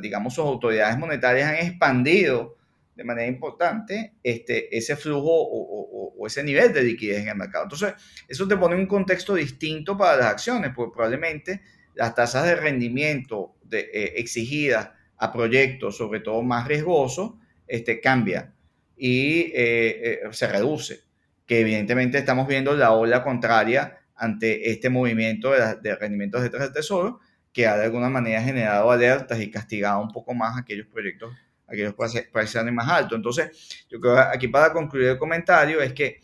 digamos, 0.00 0.34
sus 0.34 0.44
autoridades 0.44 0.96
monetarias 0.96 1.50
han 1.50 1.66
expandido 1.66 2.56
de 2.94 3.04
manera 3.04 3.26
importante 3.26 4.14
este, 4.22 4.74
ese 4.76 4.96
flujo 4.96 5.30
o, 5.30 6.26
ese 6.26 6.44
nivel 6.44 6.72
de 6.72 6.84
liquidez 6.84 7.22
en 7.22 7.28
el 7.28 7.36
mercado. 7.36 7.64
Entonces, 7.64 7.94
eso 8.28 8.46
te 8.46 8.56
pone 8.56 8.76
un 8.76 8.86
contexto 8.86 9.34
distinto 9.34 9.98
para 9.98 10.16
las 10.16 10.26
acciones, 10.26 10.70
porque 10.72 10.94
probablemente 10.94 11.62
las 11.94 12.14
tasas 12.14 12.46
de 12.46 12.54
rendimiento 12.54 13.56
eh, 13.72 14.12
exigidas 14.16 14.90
a 15.18 15.32
proyectos, 15.32 15.96
sobre 15.96 16.20
todo 16.20 16.42
más 16.42 16.68
riesgosos, 16.68 17.32
este, 17.72 18.00
cambian 18.00 18.54
y 18.96 19.50
eh, 19.54 19.54
eh, 19.54 20.20
se 20.32 20.46
reduce, 20.46 21.00
que 21.46 21.60
evidentemente 21.60 22.18
estamos 22.18 22.46
viendo 22.46 22.74
la 22.74 22.92
ola 22.92 23.24
contraria 23.24 23.98
ante 24.14 24.70
este 24.70 24.90
movimiento 24.90 25.52
de, 25.52 25.76
de 25.76 25.96
rendimientos 25.96 26.42
detrás 26.42 26.64
del 26.64 26.72
tesoro 26.74 27.20
que 27.50 27.66
ha 27.66 27.76
de 27.78 27.84
alguna 27.84 28.10
manera 28.10 28.42
generado 28.42 28.90
alertas 28.90 29.40
y 29.40 29.50
castigado 29.50 30.02
un 30.02 30.10
poco 30.10 30.34
más 30.34 30.58
aquellos 30.58 30.86
proyectos, 30.86 31.34
aquellos 31.66 31.94
precios 31.94 32.64
más 32.72 32.88
altos. 32.88 33.16
Entonces, 33.16 33.86
yo 33.88 33.98
creo 34.00 34.18
aquí 34.18 34.48
para 34.48 34.70
concluir 34.72 35.08
el 35.08 35.18
comentario 35.18 35.80
es 35.80 35.94
que 35.94 36.20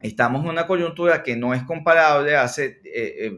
estamos 0.00 0.44
en 0.44 0.50
una 0.50 0.66
coyuntura 0.66 1.24
que 1.24 1.36
no 1.36 1.54
es 1.54 1.64
comparable 1.64 2.36
a 2.36 2.42
hace 2.42 2.80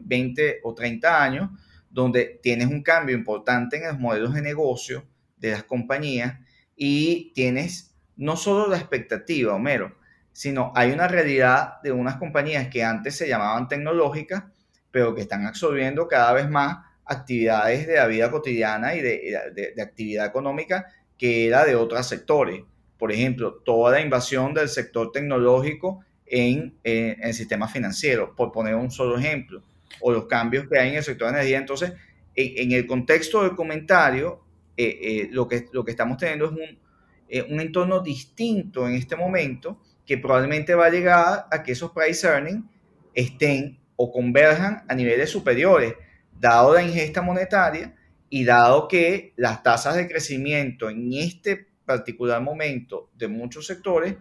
20 0.03 0.47
eh, 0.47 0.59
o 0.63 0.75
30 0.75 1.23
años, 1.23 1.49
donde 1.89 2.39
tienes 2.41 2.67
un 2.67 2.83
cambio 2.83 3.15
importante 3.15 3.77
en 3.77 3.87
los 3.87 3.99
modelos 3.99 4.35
de 4.35 4.43
negocio 4.43 5.05
de 5.37 5.51
las 5.51 5.63
compañías 5.63 6.39
y 6.75 7.31
tienes 7.33 7.95
no 8.17 8.37
solo 8.37 8.67
la 8.67 8.77
expectativa, 8.77 9.55
Homero, 9.55 9.95
sino 10.31 10.71
hay 10.75 10.91
una 10.91 11.07
realidad 11.07 11.81
de 11.81 11.91
unas 11.91 12.17
compañías 12.17 12.67
que 12.67 12.83
antes 12.83 13.15
se 13.15 13.27
llamaban 13.27 13.67
tecnológicas, 13.67 14.43
pero 14.91 15.15
que 15.15 15.21
están 15.21 15.45
absorbiendo 15.45 16.07
cada 16.07 16.33
vez 16.33 16.49
más 16.49 16.77
actividades 17.05 17.87
de 17.87 17.95
la 17.95 18.07
vida 18.07 18.31
cotidiana 18.31 18.95
y 18.95 19.01
de, 19.01 19.73
de, 19.75 19.81
actividad 19.81 20.25
económica 20.25 20.87
que 21.17 21.47
era 21.47 21.65
de 21.65 21.75
otros 21.75 22.07
sectores. 22.07 22.63
Por 22.97 23.11
ejemplo, 23.11 23.61
toda 23.63 23.91
la 23.91 24.01
invasión 24.01 24.53
del 24.53 24.69
sector 24.69 25.11
tecnológico 25.11 26.03
en, 26.25 26.75
el 26.83 27.33
sistema 27.33 27.67
financiero, 27.67 28.35
por 28.35 28.51
poner 28.51 28.75
un 28.75 28.91
solo 28.91 29.17
ejemplo, 29.17 29.63
o 30.01 30.11
los 30.11 30.25
cambios 30.25 30.67
que 30.67 30.79
hay 30.79 30.89
en 30.89 30.95
el 30.95 31.03
sector 31.03 31.27
de 31.27 31.35
energía. 31.35 31.57
Entonces, 31.57 31.93
en, 32.35 32.71
el 32.71 32.85
contexto 32.87 33.43
del 33.43 33.55
comentario, 33.55 34.41
eh, 34.77 34.99
eh, 35.01 35.29
lo, 35.31 35.47
que, 35.47 35.65
lo 35.71 35.83
que 35.83 35.91
estamos 35.91 36.17
teniendo 36.17 36.45
es 36.45 36.51
un, 36.51 36.79
eh, 37.27 37.41
un 37.49 37.59
entorno 37.59 38.01
distinto 38.01 38.87
en 38.87 38.95
este 38.95 39.15
momento 39.15 39.81
que 40.05 40.17
probablemente 40.17 40.75
va 40.75 40.85
a 40.85 40.89
llegar 40.89 41.47
a 41.49 41.63
que 41.63 41.71
esos 41.71 41.91
price 41.91 42.27
earnings 42.27 42.65
estén 43.13 43.79
o 43.95 44.11
converjan 44.11 44.83
a 44.87 44.93
niveles 44.93 45.29
superiores, 45.29 45.95
dado 46.37 46.73
la 46.73 46.83
ingesta 46.83 47.21
monetaria 47.21 47.95
y 48.29 48.43
dado 48.43 48.87
que 48.87 49.33
las 49.37 49.63
tasas 49.63 49.95
de 49.95 50.07
crecimiento 50.07 50.89
en 50.89 51.13
este 51.13 51.67
particular 51.85 52.41
momento 52.41 53.09
de 53.15 53.27
muchos 53.27 53.65
sectores 53.65 54.15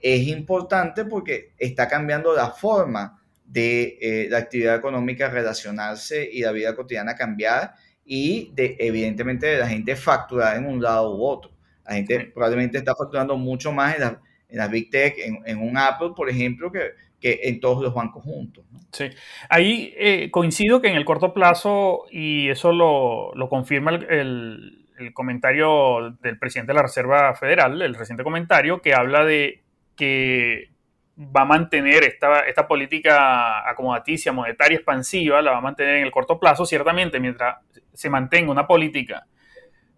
es 0.00 0.26
importante 0.28 1.04
porque 1.04 1.52
está 1.58 1.88
cambiando 1.88 2.34
la 2.34 2.50
forma 2.50 3.20
de 3.44 3.98
eh, 4.00 4.28
la 4.30 4.38
actividad 4.38 4.76
económica 4.76 5.28
relacionarse 5.28 6.28
y 6.30 6.42
la 6.42 6.52
vida 6.52 6.74
cotidiana 6.74 7.14
cambiar 7.14 7.74
y 8.10 8.50
de, 8.54 8.74
evidentemente 8.80 9.46
de 9.46 9.58
la 9.58 9.68
gente 9.68 9.94
facturar 9.94 10.56
en 10.56 10.64
un 10.64 10.80
lado 10.80 11.14
u 11.14 11.26
otro. 11.26 11.50
La 11.86 11.94
gente 11.94 12.30
probablemente 12.32 12.78
está 12.78 12.94
facturando 12.96 13.36
mucho 13.36 13.70
más 13.70 13.96
en, 13.96 14.02
en 14.02 14.58
las 14.58 14.70
Big 14.70 14.90
Tech, 14.90 15.14
en, 15.18 15.58
un 15.58 15.76
Apple, 15.76 16.12
por 16.16 16.30
ejemplo, 16.30 16.72
que, 16.72 16.92
que 17.20 17.40
en 17.44 17.60
todos 17.60 17.82
los 17.82 17.92
bancos 17.92 18.24
juntos. 18.24 18.64
Sí, 18.92 19.10
ahí 19.50 19.92
eh, 19.98 20.30
coincido 20.30 20.80
que 20.80 20.88
en 20.88 20.96
el 20.96 21.04
corto 21.04 21.34
plazo, 21.34 22.06
y 22.10 22.48
eso 22.48 22.72
lo, 22.72 23.34
lo 23.34 23.50
confirma 23.50 23.90
el, 23.90 24.86
el, 24.98 25.12
comentario 25.12 26.16
del 26.22 26.38
presidente 26.38 26.72
de 26.72 26.76
la 26.76 26.82
Reserva 26.82 27.34
Federal, 27.34 27.80
el 27.82 27.94
reciente 27.94 28.24
comentario, 28.24 28.80
que 28.80 28.94
habla 28.94 29.24
de 29.24 29.62
que 29.94 30.70
va 31.18 31.42
a 31.42 31.44
mantener 31.44 32.04
esta, 32.04 32.40
esta 32.40 32.66
política 32.66 33.68
acomodaticia, 33.68 34.32
monetaria, 34.32 34.76
expansiva, 34.76 35.42
la 35.42 35.52
va 35.52 35.58
a 35.58 35.62
mantener 35.62 35.96
en 35.96 36.04
el 36.04 36.10
corto 36.10 36.38
plazo, 36.38 36.64
ciertamente, 36.64 37.20
mientras 37.20 37.56
se 37.98 38.10
mantenga 38.10 38.52
una 38.52 38.68
política 38.68 39.26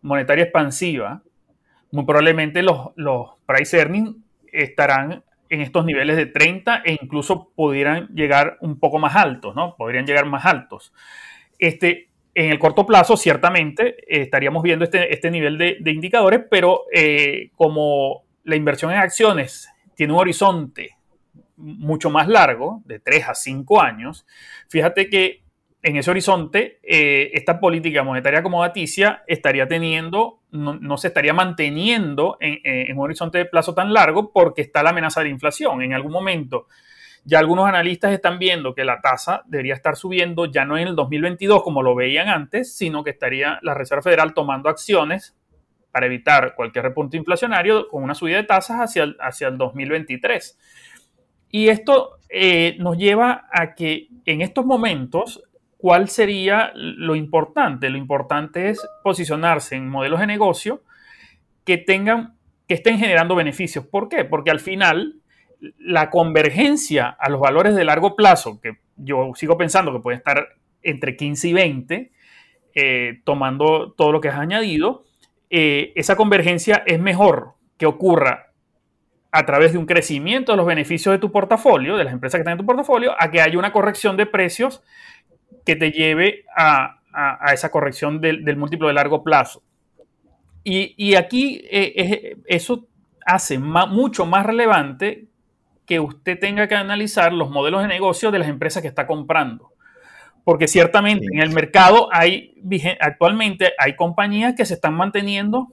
monetaria 0.00 0.44
expansiva, 0.44 1.22
muy 1.92 2.06
probablemente 2.06 2.62
los, 2.62 2.92
los 2.96 3.32
price 3.44 3.76
earnings 3.76 4.16
estarán 4.50 5.22
en 5.50 5.60
estos 5.60 5.84
niveles 5.84 6.16
de 6.16 6.24
30 6.24 6.80
e 6.86 6.96
incluso 6.98 7.50
pudieran 7.54 8.08
llegar 8.14 8.56
un 8.62 8.80
poco 8.80 8.98
más 8.98 9.16
altos, 9.16 9.54
¿no? 9.54 9.76
Podrían 9.76 10.06
llegar 10.06 10.24
más 10.24 10.46
altos. 10.46 10.94
Este, 11.58 12.08
en 12.34 12.50
el 12.50 12.58
corto 12.58 12.86
plazo, 12.86 13.18
ciertamente, 13.18 13.96
estaríamos 14.08 14.62
viendo 14.62 14.86
este, 14.86 15.12
este 15.12 15.30
nivel 15.30 15.58
de, 15.58 15.76
indicadores, 15.84 16.40
pero 16.50 16.84
eh, 16.94 17.50
como 17.54 18.22
la 18.44 18.56
inversión 18.56 18.92
en 18.92 18.98
acciones 18.98 19.68
tiene 19.94 20.14
un 20.14 20.20
horizonte 20.20 20.96
mucho 21.58 22.08
más 22.08 22.28
largo, 22.28 22.80
de 22.86 22.98
3 22.98 23.28
a 23.28 23.34
5 23.34 23.82
años, 23.82 24.24
fíjate 24.70 25.10
que 25.10 25.42
en 25.82 25.96
ese 25.96 26.10
horizonte, 26.10 26.78
eh, 26.82 27.30
esta 27.32 27.58
política 27.58 28.02
monetaria 28.02 28.40
acomodaticia 28.40 29.22
estaría 29.26 29.66
teniendo, 29.66 30.40
no, 30.50 30.96
se 30.98 31.08
estaría 31.08 31.32
manteniendo 31.32 32.36
en, 32.40 32.96
un 32.96 33.04
horizonte 33.04 33.38
de 33.38 33.46
plazo 33.46 33.74
tan 33.74 33.92
largo 33.94 34.30
porque 34.32 34.60
está 34.62 34.82
la 34.82 34.90
amenaza 34.90 35.22
de 35.22 35.30
inflación. 35.30 35.80
En 35.80 35.94
algún 35.94 36.12
momento, 36.12 36.66
ya 37.24 37.38
algunos 37.38 37.66
analistas 37.66 38.12
están 38.12 38.38
viendo 38.38 38.74
que 38.74 38.84
la 38.84 39.00
tasa 39.00 39.42
debería 39.46 39.74
estar 39.74 39.96
subiendo 39.96 40.44
ya 40.46 40.66
no 40.66 40.76
en 40.76 40.88
el 40.88 40.96
2022 40.96 41.62
como 41.62 41.82
lo 41.82 41.94
veían 41.94 42.28
antes, 42.28 42.76
sino 42.76 43.02
que 43.02 43.10
estaría 43.10 43.58
la 43.62 43.72
Reserva 43.72 44.02
Federal 44.02 44.34
tomando 44.34 44.68
acciones 44.68 45.34
para 45.92 46.06
evitar 46.06 46.54
cualquier 46.54 46.84
repunte 46.84 47.16
inflacionario 47.16 47.88
con 47.88 48.02
una 48.02 48.14
subida 48.14 48.36
de 48.36 48.44
tasas 48.44 48.78
hacia 48.80 49.04
el, 49.04 49.16
hacia 49.18 49.48
el 49.48 49.56
2023. 49.56 50.58
Y 51.52 51.68
esto 51.68 52.18
eh, 52.28 52.76
nos 52.78 52.96
lleva 52.96 53.48
a 53.50 53.74
que 53.74 54.08
en 54.24 54.40
estos 54.40 54.64
momentos 54.64 55.42
¿cuál 55.80 56.08
sería 56.08 56.72
lo 56.74 57.14
importante? 57.14 57.88
Lo 57.90 57.98
importante 57.98 58.68
es 58.68 58.86
posicionarse 59.02 59.76
en 59.76 59.88
modelos 59.88 60.20
de 60.20 60.26
negocio 60.26 60.82
que 61.64 61.78
tengan, 61.78 62.36
que 62.68 62.74
estén 62.74 62.98
generando 62.98 63.34
beneficios. 63.34 63.86
¿Por 63.86 64.08
qué? 64.08 64.24
Porque 64.24 64.50
al 64.50 64.60
final 64.60 65.16
la 65.78 66.10
convergencia 66.10 67.08
a 67.08 67.28
los 67.28 67.40
valores 67.40 67.74
de 67.74 67.84
largo 67.84 68.16
plazo, 68.16 68.60
que 68.60 68.78
yo 68.96 69.32
sigo 69.34 69.56
pensando 69.56 69.92
que 69.92 70.00
puede 70.00 70.18
estar 70.18 70.48
entre 70.82 71.16
15 71.16 71.48
y 71.48 71.52
20, 71.52 72.12
eh, 72.74 73.20
tomando 73.24 73.92
todo 73.92 74.12
lo 74.12 74.20
que 74.20 74.28
has 74.28 74.38
añadido, 74.38 75.04
eh, 75.50 75.92
esa 75.96 76.16
convergencia 76.16 76.82
es 76.86 77.00
mejor 77.00 77.54
que 77.76 77.86
ocurra 77.86 78.52
a 79.32 79.46
través 79.46 79.72
de 79.72 79.78
un 79.78 79.86
crecimiento 79.86 80.52
de 80.52 80.56
los 80.56 80.66
beneficios 80.66 81.12
de 81.12 81.18
tu 81.18 81.30
portafolio, 81.30 81.96
de 81.96 82.04
las 82.04 82.12
empresas 82.12 82.38
que 82.38 82.42
están 82.42 82.52
en 82.52 82.58
tu 82.58 82.66
portafolio, 82.66 83.14
a 83.18 83.30
que 83.30 83.40
haya 83.40 83.58
una 83.58 83.72
corrección 83.72 84.16
de 84.16 84.26
precios 84.26 84.82
que 85.64 85.76
te 85.76 85.92
lleve 85.92 86.44
a, 86.56 86.96
esa 87.52 87.70
corrección 87.70 88.20
del, 88.20 88.56
múltiplo 88.56 88.88
de 88.88 88.94
largo 88.94 89.22
plazo. 89.22 89.62
Y, 90.62 91.14
aquí 91.14 91.62
eh, 91.70 92.36
eso 92.46 92.86
hace 93.26 93.58
mucho 93.58 94.26
más 94.26 94.46
relevante 94.46 95.26
que 95.90 95.98
usted 95.98 96.38
tenga 96.38 96.68
que 96.68 96.76
analizar 96.76 97.32
los 97.32 97.50
modelos 97.50 97.82
de 97.82 97.88
negocio 97.88 98.30
de 98.30 98.38
las 98.38 98.48
empresas 98.48 98.80
que 98.80 98.86
está 98.86 99.08
comprando. 99.08 99.72
Porque 100.44 100.68
ciertamente 100.68 101.26
en 101.32 101.40
el 101.40 101.50
mercado 101.50 102.08
hay, 102.12 102.54
actualmente 103.00 103.72
hay 103.76 103.96
compañías 103.96 104.54
que 104.56 104.64
se 104.64 104.74
están 104.74 104.94
manteniendo 104.94 105.68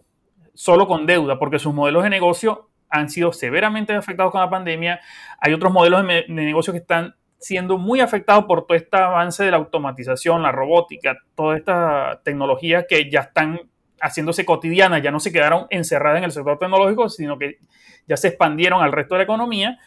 solo 0.56 0.88
con 0.88 1.06
deuda, 1.06 1.38
porque 1.38 1.60
sus 1.60 1.72
modelos 1.74 2.04
de 2.04 2.10
negocio 2.10 2.70
han 2.90 3.12
sido 3.12 3.32
severamente 3.32 3.94
afectados 3.94 4.32
con 4.32 4.42
la 4.42 4.50
pandemia. 4.50 5.00
Hay 5.40 5.54
otros 5.54 5.72
modelos 5.72 6.06
de, 6.08 6.26
de 6.28 6.34
negocio 6.34 6.74
que 6.74 6.80
están 6.80 7.14
siendo 7.40 7.78
muy 7.78 8.00
afectado 8.00 8.48
por 8.48 8.66
todo 8.66 8.78
este 8.78 8.98
avance 8.98 9.44
de 9.44 9.52
la 9.52 9.58
automatización, 9.58 10.42
la 10.42 10.52
robótica, 10.52 11.18
toda 11.36 11.58
esta 11.58 12.22
tecnología 12.24 12.86
que 12.88 13.10
ya 13.10 13.22
están 13.22 13.62
haciéndose 14.00 14.46
cotidianas, 14.46 15.02
ya 15.02 15.12
no 15.12 15.20
se 15.20 15.32
quedaron 15.32 15.68
encerradas 15.70 16.20
en 16.20 16.26
el 16.26 16.32
sector 16.32 16.58
tecnológico, 16.60 17.10
sino 17.10 17.38
que 17.38 17.60
ya 18.08 18.18
se 18.18 18.30
expandieron 18.30 18.82
al 18.82 18.92
resto 18.92 19.16
de 19.16 19.20
la 19.20 19.24
economía. 19.24 19.80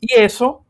Y 0.00 0.14
eso 0.14 0.64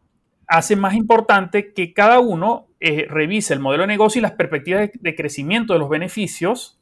hace 0.47 0.77
más 0.77 0.95
importante 0.95 1.73
que 1.73 1.93
cada 1.93 2.21
uno 2.21 2.69
eh, 2.81 3.07
revise 3.09 3.55
el 3.55 3.61
modelo 3.61 3.85
de 3.85 3.89
negocio 3.89 4.19
y 4.19 4.23
las 4.23 4.33
perspectivas 4.33 4.91
de, 4.93 5.15
crecimiento 5.15 5.73
de 5.73 5.79
los 5.79 5.89
beneficios 5.89 6.79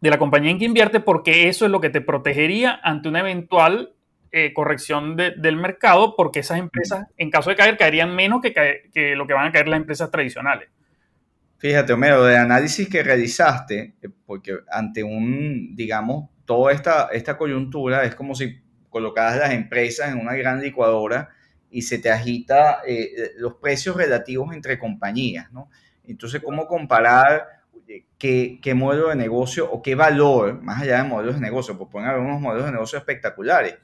de 0.00 0.08
la 0.10 0.18
compañía 0.18 0.50
en 0.50 0.58
que 0.58 0.64
invierte, 0.64 1.00
porque 1.00 1.48
eso 1.48 1.66
es 1.66 1.70
lo 1.70 1.80
que 1.80 1.90
te 1.90 2.00
protegería 2.00 2.80
ante 2.82 3.08
una 3.08 3.20
eventual 3.20 3.94
eh, 4.32 4.52
corrección 4.52 5.16
del 5.16 5.56
mercado 5.56 6.14
porque 6.16 6.40
esas 6.40 6.58
empresas, 6.58 7.08
en 7.16 7.30
caso 7.30 7.50
de 7.50 7.56
caer, 7.56 7.76
caerían 7.76 8.14
menos 8.14 8.40
que, 8.40 8.52
que, 8.92 9.16
lo 9.16 9.26
que 9.26 9.34
van 9.34 9.48
a 9.48 9.52
caer 9.52 9.66
las 9.66 9.78
empresas 9.78 10.10
tradicionales. 10.10 10.68
Fíjate, 11.58 11.92
Homero, 11.92 12.24
de 12.24 12.38
análisis 12.38 12.88
que 12.88 13.02
realizaste, 13.02 13.94
eh, 14.00 14.08
porque 14.24 14.56
ante 14.70 15.02
un, 15.02 15.74
digamos, 15.74 16.30
toda 16.44 16.72
esta, 16.72 17.08
esta 17.12 17.36
coyuntura 17.36 18.04
es 18.04 18.14
como 18.14 18.34
si 18.34 18.60
colocaras 18.88 19.36
las 19.36 19.50
empresas 19.52 20.12
en 20.12 20.18
una 20.18 20.34
gran 20.34 20.60
licuadora 20.60 21.30
y 21.68 21.82
se 21.82 21.98
te 21.98 22.10
agita 22.10 22.82
eh, 22.86 23.32
los 23.36 23.54
precios 23.54 23.96
relativos 23.96 24.54
entre 24.54 24.78
compañías, 24.78 25.50
¿no? 25.52 25.70
Entonces, 26.04 26.40
¿cómo 26.40 26.66
comparar 26.66 27.46
qué, 28.16 28.60
qué, 28.62 28.74
modelo 28.74 29.08
de 29.08 29.16
negocio 29.16 29.70
o 29.70 29.82
qué 29.82 29.94
valor, 29.94 30.62
más 30.62 30.82
allá 30.82 31.02
de 31.02 31.08
modelos 31.08 31.34
de 31.34 31.40
negocio, 31.40 31.76
pues 31.76 31.90
pueden 31.90 32.08
haber 32.08 32.20
unos 32.20 32.40
modelos 32.40 32.66
de 32.66 32.72
negocio 32.72 32.98
espectaculares, 32.98 33.76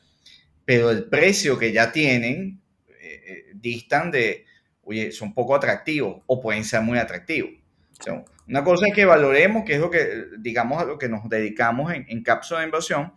pero 0.66 0.90
el 0.90 1.04
precio 1.04 1.58
que 1.58 1.72
ya 1.72 1.90
tienen 1.90 2.60
eh, 3.00 3.22
eh, 3.26 3.44
distan 3.54 4.10
de, 4.10 4.44
oye, 4.82 5.12
son 5.12 5.32
poco 5.32 5.54
atractivos 5.54 6.22
o 6.26 6.40
pueden 6.42 6.64
ser 6.64 6.82
muy 6.82 6.98
atractivos. 6.98 7.52
una 8.46 8.62
cosa 8.62 8.88
es 8.88 8.94
que 8.94 9.06
valoremos, 9.06 9.64
que 9.64 9.74
es 9.74 9.80
lo 9.80 9.90
que, 9.90 10.26
digamos, 10.38 10.82
a 10.82 10.84
lo 10.84 10.98
que 10.98 11.08
nos 11.08 11.26
dedicamos 11.30 11.92
en, 11.94 12.04
en 12.08 12.22
cápsula 12.22 12.60
de 12.60 12.66
inversión, 12.66 13.14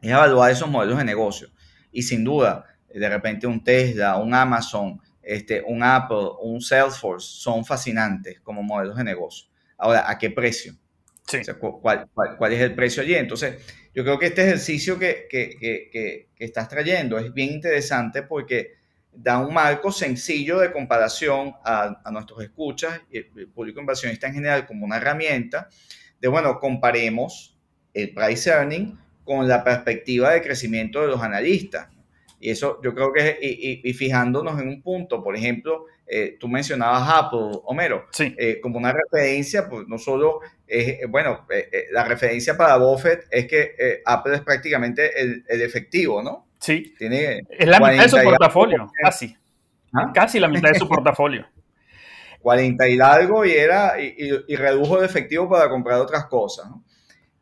es 0.00 0.10
evaluar 0.10 0.50
esos 0.50 0.70
modelos 0.70 0.96
de 0.96 1.04
negocio. 1.04 1.48
Y 1.90 2.02
sin 2.02 2.24
duda, 2.24 2.64
de 2.88 3.08
repente 3.08 3.46
un 3.46 3.62
Tesla, 3.62 4.16
un 4.16 4.32
Amazon, 4.32 5.00
este, 5.22 5.62
un 5.66 5.82
Apple, 5.82 6.30
un 6.40 6.60
Salesforce 6.60 7.26
son 7.40 7.64
fascinantes 7.64 8.40
como 8.40 8.62
modelos 8.62 8.96
de 8.96 9.04
negocio. 9.04 9.48
Ahora, 9.76 10.08
¿a 10.08 10.18
qué 10.18 10.30
precio? 10.30 10.74
¿cuál, 11.80 12.08
cuál, 12.36 12.52
es 12.52 12.60
el 12.60 12.74
precio 12.74 13.02
allí? 13.02 13.14
Entonces, 13.14 13.64
yo 13.94 14.04
creo 14.04 14.18
que 14.18 14.26
este 14.26 14.42
ejercicio 14.42 14.98
que, 14.98 15.26
que, 15.28 15.56
que, 15.58 16.28
que, 16.34 16.44
estás 16.44 16.68
trayendo 16.68 17.18
es 17.18 17.32
bien 17.32 17.52
interesante 17.52 18.22
porque 18.22 18.72
da 19.12 19.38
un 19.38 19.52
marco 19.52 19.92
sencillo 19.92 20.58
de 20.58 20.72
comparación 20.72 21.54
a, 21.64 22.00
a 22.02 22.10
nuestros 22.10 22.42
escuchas 22.42 23.00
y 23.10 23.18
el 23.18 23.48
público 23.48 23.80
inversionista 23.80 24.26
en 24.26 24.34
general 24.34 24.66
como 24.66 24.86
una 24.86 24.96
herramienta 24.96 25.68
de, 26.20 26.28
bueno, 26.28 26.58
comparemos 26.58 27.58
el 27.92 28.14
price 28.14 28.48
earning 28.48 28.98
con 29.24 29.46
la 29.46 29.62
perspectiva 29.62 30.30
de 30.32 30.42
crecimiento 30.42 31.02
de 31.02 31.08
los 31.08 31.20
analistas. 31.20 31.88
Y 32.42 32.50
eso 32.50 32.80
yo 32.82 32.92
creo 32.94 33.12
que, 33.12 33.38
y, 33.40 33.88
y, 33.88 33.92
fijándonos 33.94 34.60
en 34.60 34.68
un 34.68 34.82
punto, 34.82 35.22
por 35.22 35.36
ejemplo, 35.36 35.86
eh, 36.06 36.36
tú 36.40 36.48
mencionabas 36.48 37.08
Apple, 37.08 37.60
Homero, 37.64 38.06
sí. 38.10 38.34
Eh, 38.36 38.60
como 38.60 38.78
una 38.78 38.92
referencia, 38.92 39.68
pues 39.68 39.86
no 39.86 39.96
solo 39.96 40.40
es, 40.66 41.08
bueno, 41.08 41.46
la 41.92 42.04
referencia 42.04 42.56
para 42.56 42.76
Buffett 42.78 43.26
es 43.30 43.46
que 43.46 44.02
Apple 44.04 44.34
es 44.34 44.40
prácticamente 44.42 45.20
el, 45.20 45.44
el, 45.48 45.62
efectivo, 45.62 46.20
¿no? 46.20 46.48
Sí. 46.58 46.92
Tiene 46.98 47.42
es 47.48 47.68
la 47.68 47.78
mitad 47.78 48.02
de 48.02 48.08
su 48.08 48.22
portafolio, 48.22 48.90
casi. 49.00 49.36
¿Ah? 49.94 50.10
Casi 50.12 50.40
la 50.40 50.48
mitad 50.48 50.70
de 50.70 50.78
su 50.78 50.88
portafolio. 50.88 51.46
40 52.40 52.88
y 52.88 52.96
largo 52.96 53.44
y 53.44 53.52
era 53.52 54.00
y, 54.00 54.14
y, 54.48 54.56
redujo 54.56 54.98
el 54.98 55.04
efectivo 55.04 55.48
para 55.48 55.70
comprar 55.70 56.00
otras 56.00 56.26
cosas. 56.26 56.68
¿no? 56.68 56.82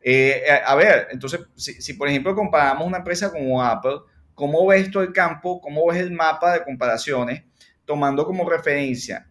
Eh, 0.03 0.43
a 0.65 0.75
ver, 0.75 1.07
entonces, 1.11 1.41
si, 1.55 1.93
por 1.93 2.07
ejemplo 2.07 2.35
comparamos 2.35 2.87
una 2.87 2.97
empresa 2.97 3.31
como 3.31 3.63
Apple, 3.63 3.99
¿cómo 4.41 4.65
ves 4.65 4.89
todo 4.89 5.03
el 5.03 5.13
campo? 5.13 5.61
¿Cómo 5.61 5.85
ves 5.85 5.99
el 5.99 6.09
mapa 6.09 6.53
de 6.53 6.63
comparaciones? 6.63 7.43
Tomando 7.85 8.25
como 8.25 8.49
referencia 8.49 9.27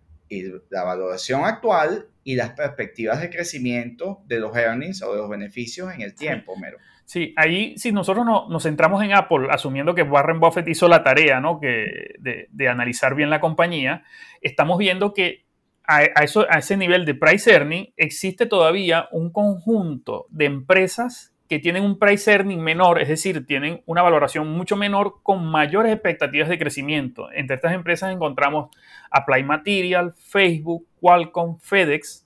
la 0.71 0.85
valoración 0.85 1.45
actual 1.45 2.07
y 2.23 2.37
las 2.37 2.50
perspectivas 2.50 3.21
de 3.21 3.29
crecimiento 3.29 4.23
de 4.26 4.38
los 4.38 4.57
earnings 4.57 5.02
o 5.02 5.11
de 5.11 5.19
los 5.19 5.29
beneficios 5.29 5.93
en 5.93 6.02
el 6.02 6.14
tiempo, 6.14 6.57
Mero. 6.57 6.79
Sí, 7.07 7.35
ahí 7.37 7.76
si 7.76 7.90
nosotros 7.90 8.25
nos 8.25 8.62
centramos 8.62 9.02
en 9.02 9.12
Apple, 9.12 9.49
asumiendo 9.50 9.97
que 9.97 10.02
Warren 10.02 10.38
Buffett 10.38 10.69
hizo 10.69 10.87
la 10.87 11.02
tarea 11.02 11.40
¿no? 11.40 11.59
que, 11.59 12.14
de, 12.21 12.69
analizar 12.69 13.17
bien 13.17 13.31
la 13.31 13.40
compañía, 13.40 14.05
estamos 14.43 14.79
viendo 14.79 15.12
que 15.12 15.45
a, 15.88 16.02
a 16.14 16.59
ese 16.61 16.76
nivel 16.76 17.05
de 17.05 17.17
price 17.17 17.50
earning, 17.50 17.93
existe 17.97 18.47
todavía 18.47 19.09
un 19.11 19.33
conjunto 19.33 20.26
de 20.31 20.45
empresas 20.45 21.35
que 21.50 21.59
tienen 21.59 21.83
un 21.83 21.99
price 21.99 22.30
earning 22.30 22.61
menor, 22.61 23.02
es 23.02 23.09
decir, 23.09 23.45
tienen 23.45 23.83
una 23.85 24.02
valoración 24.02 24.49
mucho 24.52 24.76
menor 24.76 25.16
con 25.25 25.45
mayores 25.45 25.92
expectativas 25.92 26.49
de 26.49 26.61
crecimiento. 26.61 27.28
Entre 27.33 27.57
estas 27.57 27.75
empresas 27.75 28.14
encontramos 28.14 28.71
Apply 29.11 29.42
Material, 29.42 30.14
Facebook, 30.16 30.87
Qualcomm, 31.00 31.59
FedEx, 31.59 32.25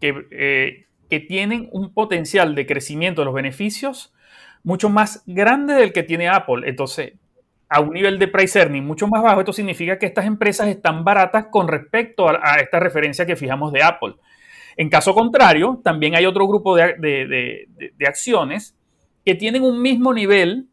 que, 0.00 0.26
eh, 0.30 0.86
que 1.10 1.18
tienen 1.18 1.68
un 1.72 1.92
potencial 1.92 2.54
de 2.54 2.64
crecimiento 2.64 3.22
de 3.22 3.24
los 3.24 3.34
beneficios 3.34 4.14
mucho 4.62 4.88
más 4.88 5.24
grande 5.26 5.74
del 5.74 5.92
que 5.92 6.04
tiene 6.04 6.28
Apple. 6.28 6.68
Entonces, 6.68 7.14
a 7.68 7.80
un 7.80 7.90
nivel 7.90 8.20
de 8.20 8.28
price 8.28 8.56
earning 8.56 8.86
mucho 8.86 9.08
más 9.08 9.20
bajo, 9.20 9.40
esto 9.40 9.52
significa 9.52 9.98
que 9.98 10.06
estas 10.06 10.26
empresas 10.26 10.68
están 10.68 11.02
baratas 11.02 11.46
con 11.50 11.66
respecto 11.66 12.28
a, 12.28 12.54
esta 12.60 12.78
referencia 12.78 13.26
que 13.26 13.34
fijamos 13.34 13.72
de 13.72 13.82
Apple. 13.82 14.14
En 14.76 14.88
caso 14.88 15.14
contrario, 15.14 15.80
también 15.82 16.14
hay 16.14 16.26
otro 16.26 16.46
grupo 16.46 16.76
de, 16.76 17.68
acciones 18.06 18.76
que 19.24 19.34
tienen 19.34 19.62
un 19.62 19.80
mismo 19.80 20.12
nivel 20.12 20.68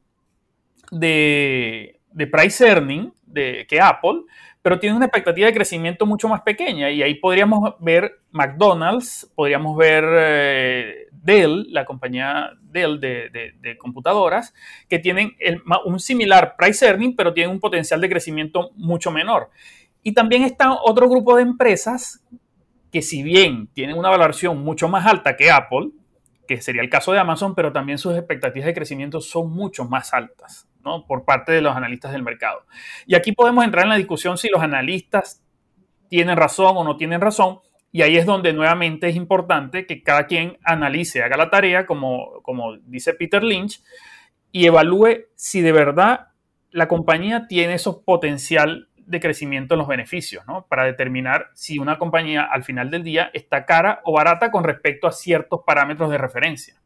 de, 0.92 2.00
price 2.32 2.68
earning 2.68 3.14
que 3.34 3.80
Apple, 3.82 4.24
pero 4.62 4.80
tienen 4.80 4.98
una 4.98 5.06
expectativa 5.06 5.48
de 5.48 5.54
crecimiento 5.54 6.06
mucho 6.06 6.28
más 6.28 6.42
pequeña. 6.42 6.92
Y 6.92 7.02
ahí 7.02 7.16
podríamos 7.16 7.76
ver 7.80 8.20
McDonald's, 8.32 9.32
podríamos 9.36 9.76
ver 9.76 10.04
eh, 10.08 11.08
Dell, 11.12 11.68
la 11.70 11.86
compañía 11.86 12.52
Dell 12.62 13.00
de, 13.00 13.78
computadoras, 13.80 14.54
que 14.88 15.00
tienen 15.00 15.36
un 15.86 16.00
similar 16.00 16.56
price 16.58 16.86
earning, 16.86 17.16
pero 17.16 17.34
tienen 17.34 17.52
un 17.52 17.60
potencial 17.60 18.02
de 18.02 18.10
crecimiento 18.10 18.72
mucho 18.76 19.12
menor. 19.12 19.50
Y 20.04 20.14
también 20.14 20.44
está 20.44 20.74
otro 20.74 21.10
grupo 21.10 21.36
de 21.36 21.44
empresas 21.44 22.24
que 22.92 23.02
si 23.02 23.24
bien 23.24 23.68
tienen 23.74 23.98
una 23.98 24.10
valoración 24.10 24.62
mucho 24.64 24.90
más 24.90 25.06
alta 25.06 25.38
que 25.38 25.50
Apple, 25.50 25.90
que 26.48 26.62
sería 26.62 26.82
el 26.82 26.90
caso 26.90 27.14
de 27.14 27.20
Amazon, 27.20 27.56
pero 27.56 27.72
también 27.72 27.98
sus 27.98 28.16
expectativas 28.18 28.66
de 28.66 28.74
crecimiento 28.74 29.22
son 29.22 29.52
mucho 29.52 29.86
más 29.86 30.14
altas, 30.14 30.68
¿no? 30.84 31.06
Por 31.06 31.24
parte 31.24 31.54
de 31.54 31.62
los 31.62 31.76
analistas 31.76 32.12
del 32.12 32.24
mercado. 32.24 32.66
Y 33.06 33.16
aquí 33.16 33.32
podemos 33.32 33.64
entrar 33.64 33.86
en 33.86 33.90
la 33.90 33.96
discusión 33.96 34.38
si 34.38 34.50
los 34.50 34.62
analistas 34.62 35.42
tienen 36.10 36.36
razón 36.36 36.76
o 36.76 36.84
no 36.84 36.98
tienen 36.98 37.22
razón, 37.22 37.60
y 37.94 38.02
ahí 38.04 38.18
es 38.18 38.26
donde 38.26 38.54
nuevamente 38.54 39.08
es 39.10 39.16
importante 39.16 39.86
que 39.86 40.02
cada 40.02 40.26
quien 40.26 40.58
analice, 40.64 41.24
haga 41.24 41.38
la 41.38 41.50
tarea, 41.50 41.86
como, 41.86 42.42
como 42.42 42.78
dice 42.78 43.14
Peter 43.14 43.44
Lynch, 43.44 43.82
y 44.52 44.66
evalúe 44.66 45.26
si 45.36 45.62
de 45.62 45.72
verdad 45.72 46.28
la 46.72 46.88
compañía 46.88 47.48
tiene 47.48 47.74
esos 47.74 47.98
potencial 47.98 48.90
de 49.06 49.20
crecimiento 49.20 49.74
en 49.74 49.80
los 49.80 49.88
beneficios, 49.88 50.46
¿no? 50.48 50.68
Para 50.68 50.86
determinar 50.86 51.50
si 51.54 51.80
una 51.80 51.98
compañía 51.98 52.44
al 52.44 52.64
final 52.64 52.90
del 52.90 53.04
día 53.04 53.30
está 53.34 53.66
cara 53.66 54.02
o 54.06 54.14
barata 54.14 54.52
con 54.52 54.64
respecto 54.64 55.08
a 55.08 55.12
ciertos 55.12 55.62
parámetros 55.66 56.10
de 56.10 56.18
referencia. 56.18 56.82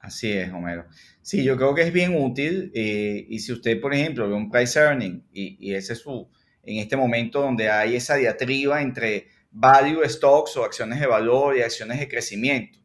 Así 0.00 0.32
es, 0.32 0.52
Homero. 0.52 0.86
Sí, 1.20 1.42
yo 1.42 1.56
creo 1.56 1.74
que 1.74 1.82
es 1.82 1.92
bien 1.92 2.14
útil 2.16 2.70
eh, 2.74 3.26
y 3.28 3.40
si 3.40 3.52
usted, 3.52 3.80
por 3.80 3.92
ejemplo, 3.92 4.28
ve 4.28 4.34
un 4.34 4.48
price 4.48 4.78
earning 4.78 5.26
y, 5.32 5.74
ese 5.74 5.94
es 5.94 5.98
su, 5.98 6.30
en 6.62 6.78
este 6.78 6.96
momento 6.96 7.40
donde 7.40 7.68
hay 7.68 7.96
esa 7.96 8.14
diatriba 8.14 8.80
entre 8.80 9.26
value 9.50 10.08
stocks 10.08 10.56
o 10.56 10.64
acciones 10.64 11.00
de 11.00 11.08
valor 11.08 11.56
y 11.56 11.62
acciones 11.62 11.98
de 11.98 12.06
crecimiento. 12.06 12.78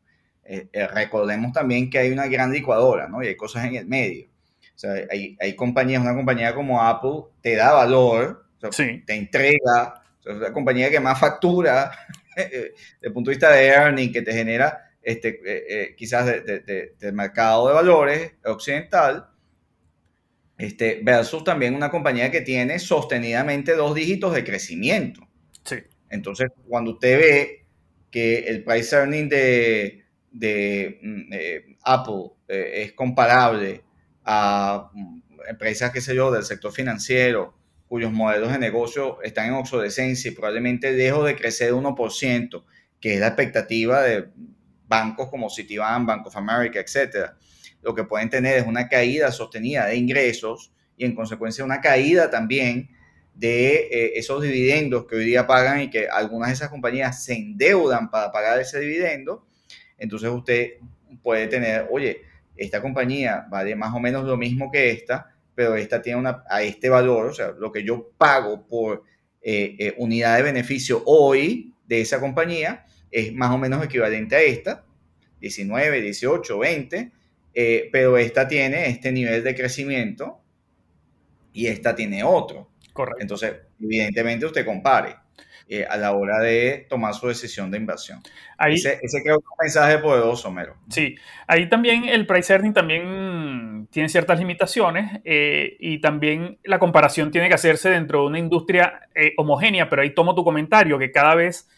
Eh, 0.44 0.70
eh, 0.74 0.88
recordemos 0.88 1.52
también 1.52 1.92
que 1.92 2.00
hay 2.00 2.12
una 2.12 2.26
gran 2.26 2.52
licuadora, 2.52 3.08
¿no? 3.08 3.22
Y 3.22 3.28
hay 3.28 3.36
cosas 3.36 3.66
en 3.66 3.76
el 3.76 3.86
medio. 3.86 4.31
Sea, 4.82 5.06
hay, 5.12 5.38
hay 5.40 5.56
compañías, 5.56 6.02
una 6.02 6.16
compañía 6.16 6.56
como 6.56 6.82
Apple 6.82 7.26
te 7.40 7.56
da 7.56 7.72
valor, 7.72 8.48
te 9.06 9.14
entrega, 9.14 10.04
es 10.26 10.38
la 10.38 10.52
compañía 10.52 10.90
que 10.90 11.00
más 11.00 11.20
factura 11.20 11.92
desde 12.36 12.74
el 13.02 13.14
punto 13.14 13.30
de 13.30 13.36
vista 13.36 13.52
de 13.52 13.68
earning, 13.68 14.12
que 14.12 14.24
te 14.24 14.34
genera 14.34 14.90
este, 15.04 15.40
eh, 15.46 15.96
quizás 15.96 16.26
del 16.26 17.14
mercado 17.14 17.68
de 17.68 17.74
valores 17.76 18.34
occidental, 18.44 19.28
este, 20.58 21.00
versus 21.04 21.44
también 21.44 21.76
una 21.76 21.92
compañía 21.92 22.32
que 22.32 22.42
tiene 22.42 22.80
sostenidamente 22.80 23.76
dos 23.76 23.94
dígitos 23.94 24.34
de 24.34 24.44
crecimiento. 24.44 25.28
Sí. 25.64 25.76
Entonces, 26.10 26.50
cuando 26.68 26.94
usted 26.94 27.20
ve 27.20 27.66
que 28.10 28.40
el 28.40 28.64
price 28.64 28.96
earning 28.96 29.30
de, 29.30 30.06
de 30.32 31.00
mm, 31.04 31.34
eh, 31.34 31.78
Apple 31.84 32.32
eh, 32.48 32.84
es 32.84 32.94
comparable 32.94 33.84
a 34.24 34.90
mm, 34.94 35.22
empresas, 35.50 35.92
qué 35.92 36.02
sé 36.02 36.16
yo, 36.16 36.32
del 36.32 36.44
sector 36.44 36.72
financiero, 36.72 37.56
cuyos 37.88 38.12
modelos 38.12 38.52
de 38.52 38.60
negocio 38.60 39.22
están 39.22 39.48
en 39.48 39.54
obsolescencia 39.54 40.32
y 40.32 40.34
probablemente 40.34 40.92
lejos 40.92 41.26
de 41.26 41.36
crecer 41.36 41.74
1%, 41.74 42.64
que 43.00 43.16
es 43.16 43.20
la 43.20 43.28
expectativa 43.28 44.02
de 44.02 44.30
bancos 44.88 45.30
como 45.30 45.50
Citibank, 45.50 46.08
Bank 46.08 46.28
of 46.28 46.38
America, 46.38 46.80
etcétera, 46.80 47.38
lo 47.82 47.96
que 47.96 48.04
pueden 48.04 48.30
tener 48.30 48.60
es 48.60 48.68
una 48.68 48.88
caída 48.88 49.32
sostenida 49.32 49.88
de 49.88 49.96
ingresos 49.96 50.72
y 50.96 51.06
en 51.06 51.16
consecuencia 51.16 51.66
una 51.66 51.82
caída 51.82 52.30
también 52.30 52.90
de 53.34 53.88
eh, 53.92 54.12
esos 54.16 54.42
dividendos 54.42 55.06
que 55.08 55.16
hoy 55.16 55.26
día 55.26 55.48
pagan 55.48 55.82
y 55.82 55.90
que 55.90 56.08
algunas 56.08 56.50
de 56.50 56.54
esas 56.54 56.70
compañías 56.70 57.24
se 57.24 57.34
endeudan 57.34 58.12
para 58.12 58.32
pagar 58.32 58.60
ese 58.60 58.80
dividendo, 58.80 59.48
entonces 59.98 60.30
usted 60.30 60.74
puede 61.24 61.48
tener, 61.48 61.88
oye, 61.92 62.22
esta 62.62 62.82
compañía 62.82 63.46
vale 63.50 63.76
más 63.76 63.94
o 63.94 64.00
menos 64.00 64.26
lo 64.26 64.38
mismo 64.38 64.72
que 64.72 64.92
esta, 64.92 65.34
pero 65.56 65.76
esta 65.76 66.02
tiene 66.02 66.20
una, 66.20 66.44
a 66.50 66.64
este 66.64 66.90
valor, 66.90 67.28
o 67.28 67.34
sea, 67.34 67.52
lo 67.52 67.72
que 67.72 67.84
yo 67.84 68.12
pago 68.18 68.66
por 68.68 69.04
eh, 69.42 69.76
eh, 69.80 69.94
unidad 69.98 70.38
de 70.38 70.44
beneficio 70.44 71.04
hoy 71.06 71.74
de 71.88 72.02
esa 72.02 72.20
compañía 72.20 72.86
es 73.10 73.34
más 73.34 73.52
o 73.52 73.58
menos 73.58 73.84
equivalente 73.84 74.36
a 74.36 74.42
esta, 74.42 74.86
19, 75.40 76.02
18, 76.02 76.60
20, 76.60 77.12
pero 77.92 78.18
esta 78.18 78.48
tiene 78.48 78.88
este 78.88 79.12
nivel 79.12 79.44
de 79.44 79.56
crecimiento 79.56 80.42
y 81.52 81.68
esta 81.68 81.96
tiene 81.96 82.24
otro. 82.24 82.70
Correcto. 82.94 83.22
Entonces, 83.22 83.54
evidentemente 83.80 84.46
usted 84.46 84.66
compare 84.66 85.16
eh, 85.74 85.88
a 85.90 85.96
la 85.96 86.12
hora 86.12 86.40
de 86.40 86.86
tomar 86.90 87.14
su 87.14 87.30
decisión 87.30 87.72
de 87.72 87.78
inversión. 87.78 88.20
Ahí, 88.58 88.74
ese, 88.74 89.00
ese 89.02 89.24
creo 89.24 89.38
que 89.38 89.46
es 89.46 89.52
un 89.52 89.64
mensaje 89.64 89.98
poderoso, 90.00 90.52
Mero. 90.52 90.76
Sí, 90.90 91.16
ahí 91.48 91.70
también 91.70 92.10
el 92.10 92.28
price 92.28 92.52
earning 92.52 92.74
también 92.74 93.88
tiene 93.90 94.10
ciertas 94.10 94.38
limitaciones 94.38 95.22
eh, 95.24 95.78
y 95.80 96.02
también 96.02 96.60
la 96.66 96.78
comparación 96.78 97.32
tiene 97.32 97.48
que 97.48 97.54
hacerse 97.54 97.90
dentro 97.90 98.20
de 98.20 98.28
una 98.28 98.40
industria 98.40 99.08
eh, 99.16 99.32
homogénea, 99.38 99.88
pero 99.88 100.02
ahí 100.02 100.14
tomo 100.14 100.36
tu 100.36 100.44
comentario, 100.44 101.00
que 101.00 101.10
cada 101.10 101.36
vez 101.36 101.70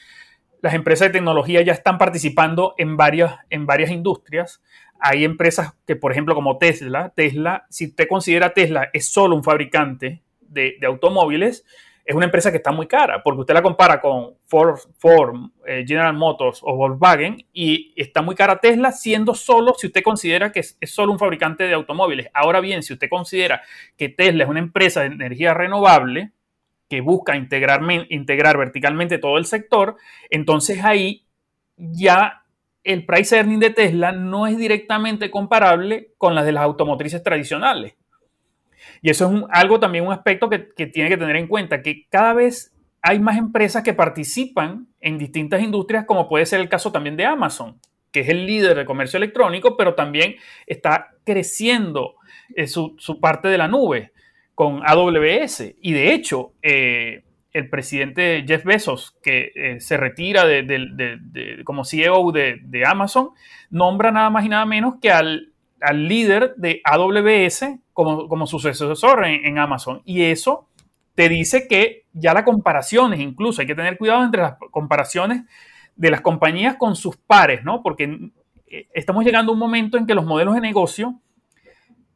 las 0.64 0.74
empresas 0.74 1.10
de 1.10 1.14
tecnología 1.14 1.62
ya 1.62 1.74
están 1.74 2.00
participando 2.00 2.74
en 2.80 2.98
varias, 2.98 3.36
en 3.52 3.68
varias 3.68 3.92
industrias. 3.92 4.64
Hay 5.00 5.24
empresas 5.24 5.76
que, 5.86 5.96
por 5.96 6.12
ejemplo, 6.12 6.34
como 6.34 6.58
Tesla, 6.58 7.14
Tesla, 7.16 7.68
si 7.70 7.90
usted 7.90 8.08
considera 8.08 8.56
Tesla 8.56 8.90
es 8.92 9.12
solo 9.12 9.36
un 9.36 9.44
fabricante 9.44 10.24
de, 10.42 10.80
automóviles, 10.88 11.64
es 12.06 12.16
una 12.16 12.26
empresa 12.26 12.52
que 12.52 12.58
está 12.58 12.72
muy 12.72 12.88
cara, 12.88 13.24
porque 13.24 13.42
usted 13.42 13.54
la 13.54 13.62
compara 13.62 14.02
con 14.02 14.36
Ford, 14.46 14.78
Ford 14.98 15.36
eh, 15.66 15.86
General 15.88 16.14
Motors 16.14 16.60
o 16.62 16.76
Volkswagen 16.76 17.46
y 17.54 17.94
está 17.96 18.22
muy 18.22 18.36
cara 18.36 18.60
Tesla 18.60 18.92
siendo 18.92 19.34
solo, 19.34 19.74
si 19.78 19.88
usted 19.88 20.04
considera 20.04 20.52
que 20.52 20.60
es, 20.60 20.78
solo 20.86 21.14
un 21.14 21.20
fabricante 21.20 21.64
de 21.64 21.74
automóviles. 21.74 22.28
Ahora 22.34 22.60
bien, 22.60 22.84
si 22.84 22.94
usted 22.94 23.10
considera 23.10 23.62
que 23.98 24.10
Tesla 24.10 24.44
es 24.44 24.50
una 24.50 24.60
empresa 24.60 25.02
de 25.02 25.08
energía 25.08 25.54
renovable 25.54 26.32
que 26.90 27.00
busca 27.00 27.38
integrar, 27.38 27.82
integrar 28.10 28.58
verticalmente 28.58 29.18
todo 29.18 29.38
el 29.38 29.46
sector, 29.46 29.96
entonces 30.30 30.84
ahí 30.84 31.26
ya 31.78 32.44
el 32.84 33.06
price 33.06 33.38
earning 33.38 33.60
de 33.60 33.70
Tesla 33.70 34.12
no 34.12 34.46
es 34.46 34.58
directamente 34.58 35.32
comparable 35.32 36.12
con 36.18 36.36
las 36.36 36.46
de 36.46 36.52
las 36.52 36.64
automotrices 36.64 37.24
tradicionales. 37.24 37.96
Y 39.02 39.10
eso 39.10 39.32
es 39.32 39.44
algo 39.50 39.80
también, 39.80 40.06
un 40.06 40.14
aspecto 40.14 40.50
que, 40.50 40.60
tiene 40.88 41.10
que 41.10 41.18
tener 41.18 41.36
en 41.36 41.48
cuenta, 41.48 41.82
que 41.82 42.08
cada 42.10 42.34
vez 42.34 42.74
hay 43.02 43.20
más 43.20 43.38
empresas 43.38 43.84
que 43.84 43.94
participan 43.94 44.88
en 45.02 45.18
distintas 45.18 45.62
industrias, 45.62 46.06
como 46.06 46.30
puede 46.30 46.46
ser 46.46 46.62
el 46.62 46.70
caso 46.70 46.92
también 46.92 47.18
de 47.18 47.26
Amazon, 47.26 47.80
que 48.12 48.22
es 48.22 48.30
el 48.30 48.46
líder 48.46 48.78
de 48.78 48.86
comercio 48.86 49.18
electrónico, 49.18 49.76
pero 49.76 49.96
también 49.96 50.36
está 50.68 51.10
creciendo 51.26 52.16
eh, 52.56 52.68
su, 52.68 52.96
parte 53.20 53.48
de 53.48 53.58
la 53.58 53.68
nube 53.68 54.12
con 54.56 54.82
AWS. 54.86 55.74
Y 55.82 55.94
de 55.94 56.14
hecho, 56.14 56.54
eh, 56.62 57.24
el 57.54 57.70
presidente 57.70 58.44
Jeff 58.48 58.64
Bezos, 58.64 59.16
que 59.22 59.52
eh, 59.56 59.80
se 59.80 59.98
retira 59.98 60.46
de, 60.46 61.62
como 61.64 61.86
CEO 61.86 62.32
de, 62.32 62.84
Amazon, 62.86 63.30
nombra 63.70 64.12
nada 64.12 64.30
más 64.30 64.46
y 64.46 64.50
nada 64.50 64.66
menos 64.66 64.96
que 65.02 65.12
al, 65.12 65.53
líder 65.92 66.54
de 66.56 66.82
AWS 66.84 67.80
como, 67.92 68.28
como 68.28 68.48
sucesor 68.48 69.26
en 69.26 69.58
Amazon. 69.58 70.02
Y 70.06 70.24
eso 70.24 70.70
te 71.16 71.30
dice 71.30 71.68
que 71.68 72.06
ya 72.14 72.34
las 72.34 72.44
comparaciones, 72.44 73.20
incluso 73.20 73.62
hay 73.62 73.68
que 73.68 73.76
tener 73.76 73.98
cuidado 73.98 74.24
entre 74.24 74.42
las 74.42 74.56
comparaciones 74.72 75.44
de 75.96 76.12
las 76.12 76.22
compañías 76.22 76.76
con 76.78 76.96
sus 76.96 77.18
pares, 77.18 77.64
¿no? 77.64 77.82
Porque 77.84 78.32
eh, 78.68 78.88
estamos 78.94 79.24
llegando 79.24 79.52
a 79.52 79.54
un 79.54 79.60
momento 79.60 79.98
en 79.98 80.08
que 80.08 80.16
los 80.16 80.26
modelos 80.26 80.56
de 80.56 80.62
negocio 80.62 81.20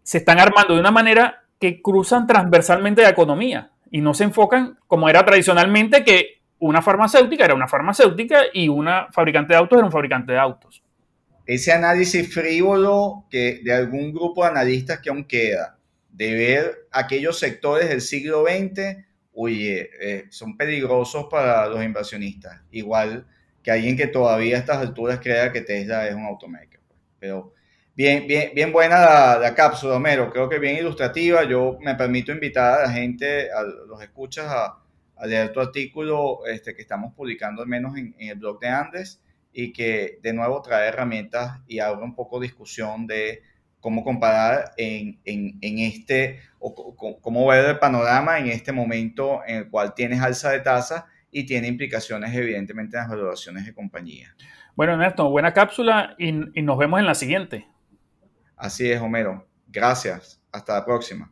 se 0.01 0.19
están 0.19 0.39
armando 0.39 0.73
de 0.73 0.79
una 0.79 0.91
manera 0.91 1.43
que 1.59 1.81
cruzan 1.81 2.27
transversalmente 2.27 3.01
la 3.01 3.09
economía 3.09 3.71
y 3.91 4.01
no 4.01 4.13
se 4.13 4.23
enfocan 4.23 4.77
como 4.87 5.09
era 5.09 5.23
tradicionalmente 5.25 6.03
que 6.03 6.41
una 6.59 6.81
farmacéutica 6.81 7.45
era 7.45 7.53
una 7.53 7.67
farmacéutica 7.67 8.41
y 8.53 8.67
una 8.67 9.07
fabricante 9.11 9.53
de 9.53 9.59
autos 9.59 9.77
era 9.77 9.85
un 9.85 9.91
fabricante 9.91 10.31
de 10.31 10.39
autos. 10.39 10.81
Ese 11.47 11.71
análisis 11.71 12.31
frívolo 12.31 13.25
que 13.29 13.61
de 13.63 13.73
algún 13.73 14.11
grupo 14.11 14.43
de 14.43 14.49
analistas 14.49 14.99
que 14.99 15.09
aún 15.09 15.23
queda, 15.23 15.79
de 16.11 16.33
ver 16.33 16.87
aquellos 16.91 17.39
sectores 17.39 17.87
del 17.87 18.01
siglo 18.01 18.43
XX, 18.43 18.97
oye, 19.33 19.89
eh, 20.01 20.25
son 20.29 20.57
peligrosos 20.57 21.27
para 21.31 21.67
los 21.67 21.81
inversionistas. 21.81 22.61
Igual 22.71 23.25
que 23.63 23.71
alguien 23.71 23.95
que 23.95 24.07
todavía 24.07 24.57
a 24.57 24.59
estas 24.59 24.79
alturas 24.79 25.19
crea 25.21 25.53
que 25.53 25.61
Tesla 25.61 26.05
es 26.09 26.15
un 26.15 26.25
automaker. 26.25 26.81
Pero 27.17 27.53
bien, 27.95 28.27
bien, 28.27 28.51
bien 28.53 28.73
buena 28.73 29.37
la, 29.39 29.55
cápsula, 29.55 29.95
Homero. 29.95 30.29
Creo 30.29 30.49
que 30.49 30.59
bien 30.59 30.75
ilustrativa. 30.75 31.45
Yo 31.45 31.77
me 31.79 31.95
permito 31.95 32.33
invitar 32.33 32.81
a 32.81 32.87
la 32.87 32.91
gente, 32.91 33.49
a 33.53 33.63
los 33.63 34.01
escuchas, 34.01 34.47
a, 34.47 34.83
leer 35.25 35.53
tu 35.53 35.61
artículo 35.61 36.45
este, 36.45 36.75
que 36.75 36.81
estamos 36.81 37.13
publicando 37.13 37.61
al 37.61 37.69
menos 37.69 37.95
en, 37.97 38.13
en 38.19 38.29
el 38.29 38.35
blog 38.35 38.59
de 38.59 38.67
Andes 38.67 39.21
y 39.51 39.73
que 39.73 40.19
de 40.21 40.33
nuevo 40.33 40.61
trae 40.61 40.87
herramientas 40.87 41.59
y 41.67 41.79
abre 41.79 42.03
un 42.03 42.15
poco 42.15 42.39
discusión 42.39 43.07
de 43.07 43.41
cómo 43.79 44.03
comparar 44.03 44.71
en, 44.77 45.19
este, 45.61 46.39
o 46.59 46.95
cómo 47.21 47.47
ver 47.47 47.65
el 47.65 47.79
panorama 47.79 48.39
en 48.39 48.47
este 48.47 48.71
momento 48.71 49.41
en 49.45 49.57
el 49.57 49.69
cual 49.69 49.93
tienes 49.93 50.21
alza 50.21 50.51
de 50.51 50.59
tasa 50.59 51.07
y 51.31 51.45
tiene 51.45 51.67
implicaciones 51.67 52.33
evidentemente 52.33 52.97
en 52.97 53.03
las 53.03 53.09
valoraciones 53.09 53.65
de 53.65 53.73
compañía. 53.73 54.35
Bueno, 54.75 54.93
Ernesto, 54.93 55.29
buena 55.29 55.53
cápsula 55.53 56.15
y 56.17 56.31
nos 56.31 56.77
vemos 56.77 56.99
en 56.99 57.05
la 57.05 57.15
siguiente. 57.15 57.67
Así 58.55 58.91
es, 58.91 58.99
Homero. 58.99 59.47
Gracias. 59.67 60.41
Hasta 60.51 60.73
la 60.73 60.85
próxima. 60.85 61.31